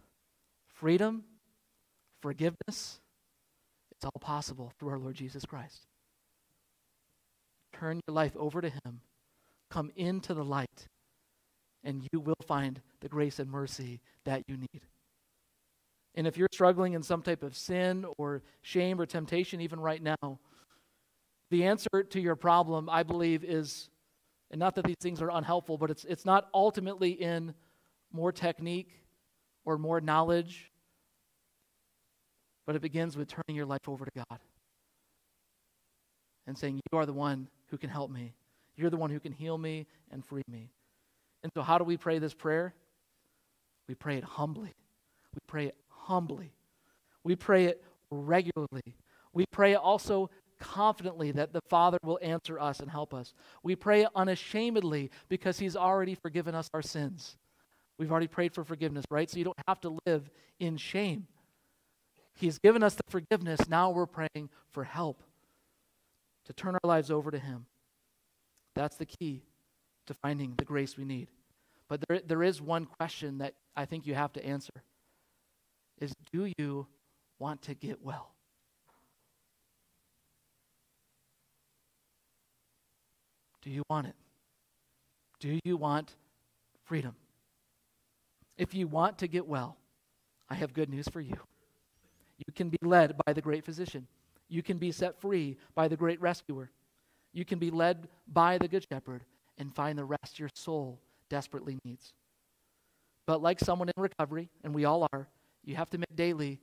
freedom, 0.68 1.24
forgiveness, 2.22 3.00
it's 4.00 4.06
all 4.06 4.22
possible 4.22 4.72
through 4.80 4.90
our 4.90 4.98
Lord 4.98 5.16
Jesus 5.16 5.44
Christ. 5.46 5.86
Turn 7.74 8.00
your 8.08 8.16
life 8.16 8.36
over 8.38 8.62
to 8.62 8.70
Him. 8.70 9.02
Come 9.70 9.92
into 9.98 10.34
the 10.34 10.44
light, 10.44 10.88
and 11.84 12.08
you 12.12 12.22
will 12.22 12.40
find 12.48 12.82
the 13.02 13.10
grace 13.10 13.40
and 13.40 13.52
mercy 13.52 14.00
that 14.24 14.44
you 14.48 14.56
need. 14.56 14.82
And 16.16 16.26
if 16.26 16.38
you're 16.38 16.48
struggling 16.52 16.94
in 16.94 17.04
some 17.04 17.22
type 17.22 17.44
of 17.44 17.56
sin 17.56 18.06
or 18.18 18.42
shame 18.62 19.00
or 19.00 19.06
temptation, 19.06 19.62
even 19.62 19.80
right 19.80 20.02
now, 20.02 20.40
the 21.50 21.66
answer 21.66 22.04
to 22.10 22.20
your 22.20 22.36
problem, 22.36 22.90
I 22.90 23.04
believe, 23.04 23.44
is, 23.44 23.90
and 24.52 24.60
not 24.60 24.76
that 24.76 24.86
these 24.86 24.96
things 25.02 25.22
are 25.22 25.32
unhelpful, 25.32 25.78
but 25.78 25.90
it's, 25.90 26.06
it's 26.06 26.26
not 26.26 26.50
ultimately 26.54 27.12
in 27.12 27.54
more 28.12 28.32
technique 28.32 28.92
or 29.66 29.78
more 29.78 30.02
knowledge 30.02 30.70
but 32.70 32.76
it 32.76 32.84
begins 32.84 33.18
with 33.18 33.28
turning 33.28 33.56
your 33.56 33.66
life 33.66 33.88
over 33.88 34.06
to 34.06 34.12
God 34.14 34.40
and 36.46 36.56
saying, 36.56 36.80
You 36.92 37.00
are 37.00 37.08
the 37.08 37.14
one 37.14 37.48
who 37.72 37.80
can 37.80 37.90
help 37.90 38.12
me. 38.12 38.36
You're 38.76 38.92
the 38.92 38.96
one 38.96 39.10
who 39.10 39.20
can 39.20 39.32
heal 39.32 39.58
me 39.58 39.88
and 40.12 40.24
free 40.24 40.44
me. 40.48 40.70
And 41.42 41.52
so, 41.56 41.64
how 41.64 41.80
do 41.80 41.84
we 41.84 41.98
pray 41.98 42.20
this 42.20 42.36
prayer? 42.36 42.76
We 43.88 43.96
pray 43.96 44.18
it 44.18 44.24
humbly. 44.24 44.76
We 45.34 45.40
pray 45.48 45.66
it 45.66 45.78
humbly. 45.88 46.54
We 47.24 47.36
pray 47.36 47.66
it 47.66 47.84
regularly. 48.12 48.96
We 49.34 49.46
pray 49.50 49.72
it 49.72 49.78
also 49.78 50.30
confidently 50.60 51.32
that 51.32 51.54
the 51.54 51.62
Father 51.70 51.98
will 52.04 52.20
answer 52.22 52.60
us 52.60 52.80
and 52.80 52.90
help 52.90 53.14
us. 53.14 53.34
We 53.64 53.76
pray 53.76 54.06
unashamedly 54.16 55.12
because 55.28 55.60
He's 55.60 55.76
already 55.76 56.16
forgiven 56.16 56.56
us 56.56 56.70
our 56.74 56.82
sins. 56.82 57.38
We've 57.98 58.12
already 58.12 58.28
prayed 58.28 58.54
for 58.54 58.64
forgiveness, 58.64 59.06
right? 59.12 59.30
So 59.30 59.38
you 59.38 59.44
don't 59.44 59.60
have 59.68 59.82
to 59.82 59.98
live 60.06 60.30
in 60.60 60.78
shame. 60.78 61.28
He's 62.34 62.58
given 62.58 62.84
us 62.84 62.96
the 62.96 63.04
forgiveness. 63.10 63.68
Now 63.68 63.92
we're 63.92 64.06
praying 64.06 64.50
for 64.72 64.84
help 64.84 65.24
to 66.46 66.54
turn 66.54 66.76
our 66.76 66.88
lives 66.88 67.12
over 67.12 67.32
to 67.32 67.40
Him. 67.40 67.66
That's 68.76 68.96
the 68.96 69.06
key 69.06 69.44
to 70.08 70.14
finding 70.14 70.54
the 70.58 70.66
grace 70.66 70.98
we 70.98 71.04
need. 71.04 71.28
But 71.90 72.04
there, 72.08 72.22
there 72.26 72.44
is 72.44 72.62
one 72.62 72.86
question 72.86 73.40
that 73.40 73.56
I 73.76 73.86
think 73.86 74.08
you 74.08 74.16
have 74.16 74.34
to 74.34 74.46
answer 74.46 74.72
is 76.00 76.14
do 76.32 76.52
you 76.58 76.88
want 77.40 77.62
to 77.64 77.74
get 77.74 78.02
well? 78.02 78.34
Do 83.62 83.70
you 83.70 83.84
want 83.90 84.08
it? 84.08 84.16
Do 85.40 85.60
you 85.64 85.78
want 85.78 86.16
freedom? 86.86 87.16
If 88.58 88.74
you 88.74 88.88
want 88.88 89.18
to 89.20 89.28
get 89.28 89.48
well, 89.48 89.78
I 90.50 90.56
have 90.56 90.74
good 90.74 90.90
news 90.90 91.08
for 91.08 91.22
you. 91.22 91.36
You 92.38 92.54
can 92.54 92.70
be 92.70 92.78
led 92.82 93.16
by 93.26 93.34
the 93.34 93.42
great 93.42 93.64
physician. 93.64 94.08
You 94.48 94.64
can 94.64 94.78
be 94.78 94.92
set 94.92 95.20
free 95.20 95.58
by 95.76 95.88
the 95.88 95.98
great 95.98 96.20
rescuer. 96.22 96.72
You 97.34 97.46
can 97.46 97.60
be 97.60 97.70
led 97.70 98.08
by 98.28 98.58
the 98.58 98.68
good 98.68 98.86
shepherd 98.92 99.24
and 99.58 99.74
find 99.74 99.98
the 99.98 100.06
rest 100.06 100.40
your 100.40 100.50
soul 100.54 101.00
desperately 101.30 101.78
needs. 101.86 102.14
But 103.26 103.42
like 103.42 103.60
someone 103.60 103.90
in 103.90 104.02
recovery, 104.02 104.50
and 104.64 104.74
we 104.74 104.86
all 104.86 105.08
are, 105.14 105.28
you 105.64 105.76
have 105.76 105.90
to 105.92 105.96
admit 105.96 106.16
daily 106.16 106.60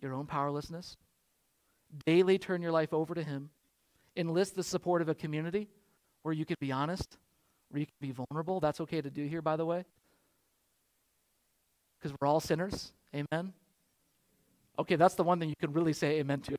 your 0.00 0.14
own 0.14 0.26
powerlessness. 0.26 0.96
Daily 2.06 2.38
turn 2.38 2.62
your 2.62 2.72
life 2.72 2.94
over 2.94 3.14
to 3.14 3.22
Him. 3.22 3.50
Enlist 4.16 4.56
the 4.56 4.62
support 4.62 5.02
of 5.02 5.08
a 5.08 5.14
community 5.14 5.68
where 6.28 6.34
you 6.34 6.44
can 6.44 6.56
be 6.60 6.70
honest, 6.70 7.16
where 7.70 7.80
you 7.80 7.86
can 7.86 8.06
be 8.06 8.12
vulnerable. 8.12 8.60
That's 8.60 8.82
okay 8.82 9.00
to 9.00 9.08
do 9.08 9.24
here, 9.24 9.40
by 9.40 9.56
the 9.56 9.64
way. 9.64 9.86
Because 11.98 12.14
we're 12.20 12.28
all 12.28 12.38
sinners. 12.38 12.92
Amen. 13.14 13.54
Okay, 14.78 14.96
that's 14.96 15.14
the 15.14 15.24
one 15.24 15.40
thing 15.40 15.48
you 15.48 15.56
can 15.58 15.72
really 15.72 15.94
say 15.94 16.18
amen 16.18 16.40
to. 16.42 16.56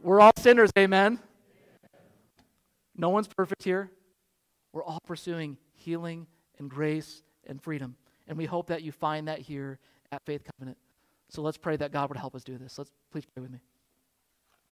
We're 0.00 0.20
all 0.20 0.30
sinners, 0.38 0.70
amen. 0.78 1.18
No 2.96 3.08
one's 3.08 3.26
perfect 3.26 3.64
here. 3.64 3.90
We're 4.72 4.84
all 4.84 5.00
pursuing 5.04 5.56
healing 5.72 6.28
and 6.60 6.70
grace 6.70 7.24
and 7.48 7.60
freedom. 7.60 7.96
And 8.28 8.38
we 8.38 8.44
hope 8.44 8.68
that 8.68 8.84
you 8.84 8.92
find 8.92 9.26
that 9.26 9.40
here 9.40 9.80
at 10.12 10.22
Faith 10.24 10.42
Covenant. 10.56 10.78
So 11.28 11.42
let's 11.42 11.58
pray 11.58 11.74
that 11.74 11.90
God 11.90 12.08
would 12.08 12.18
help 12.18 12.36
us 12.36 12.44
do 12.44 12.56
this. 12.56 12.78
Let's 12.78 12.92
please 13.10 13.24
pray 13.34 13.42
with 13.42 13.50
me. 13.50 13.58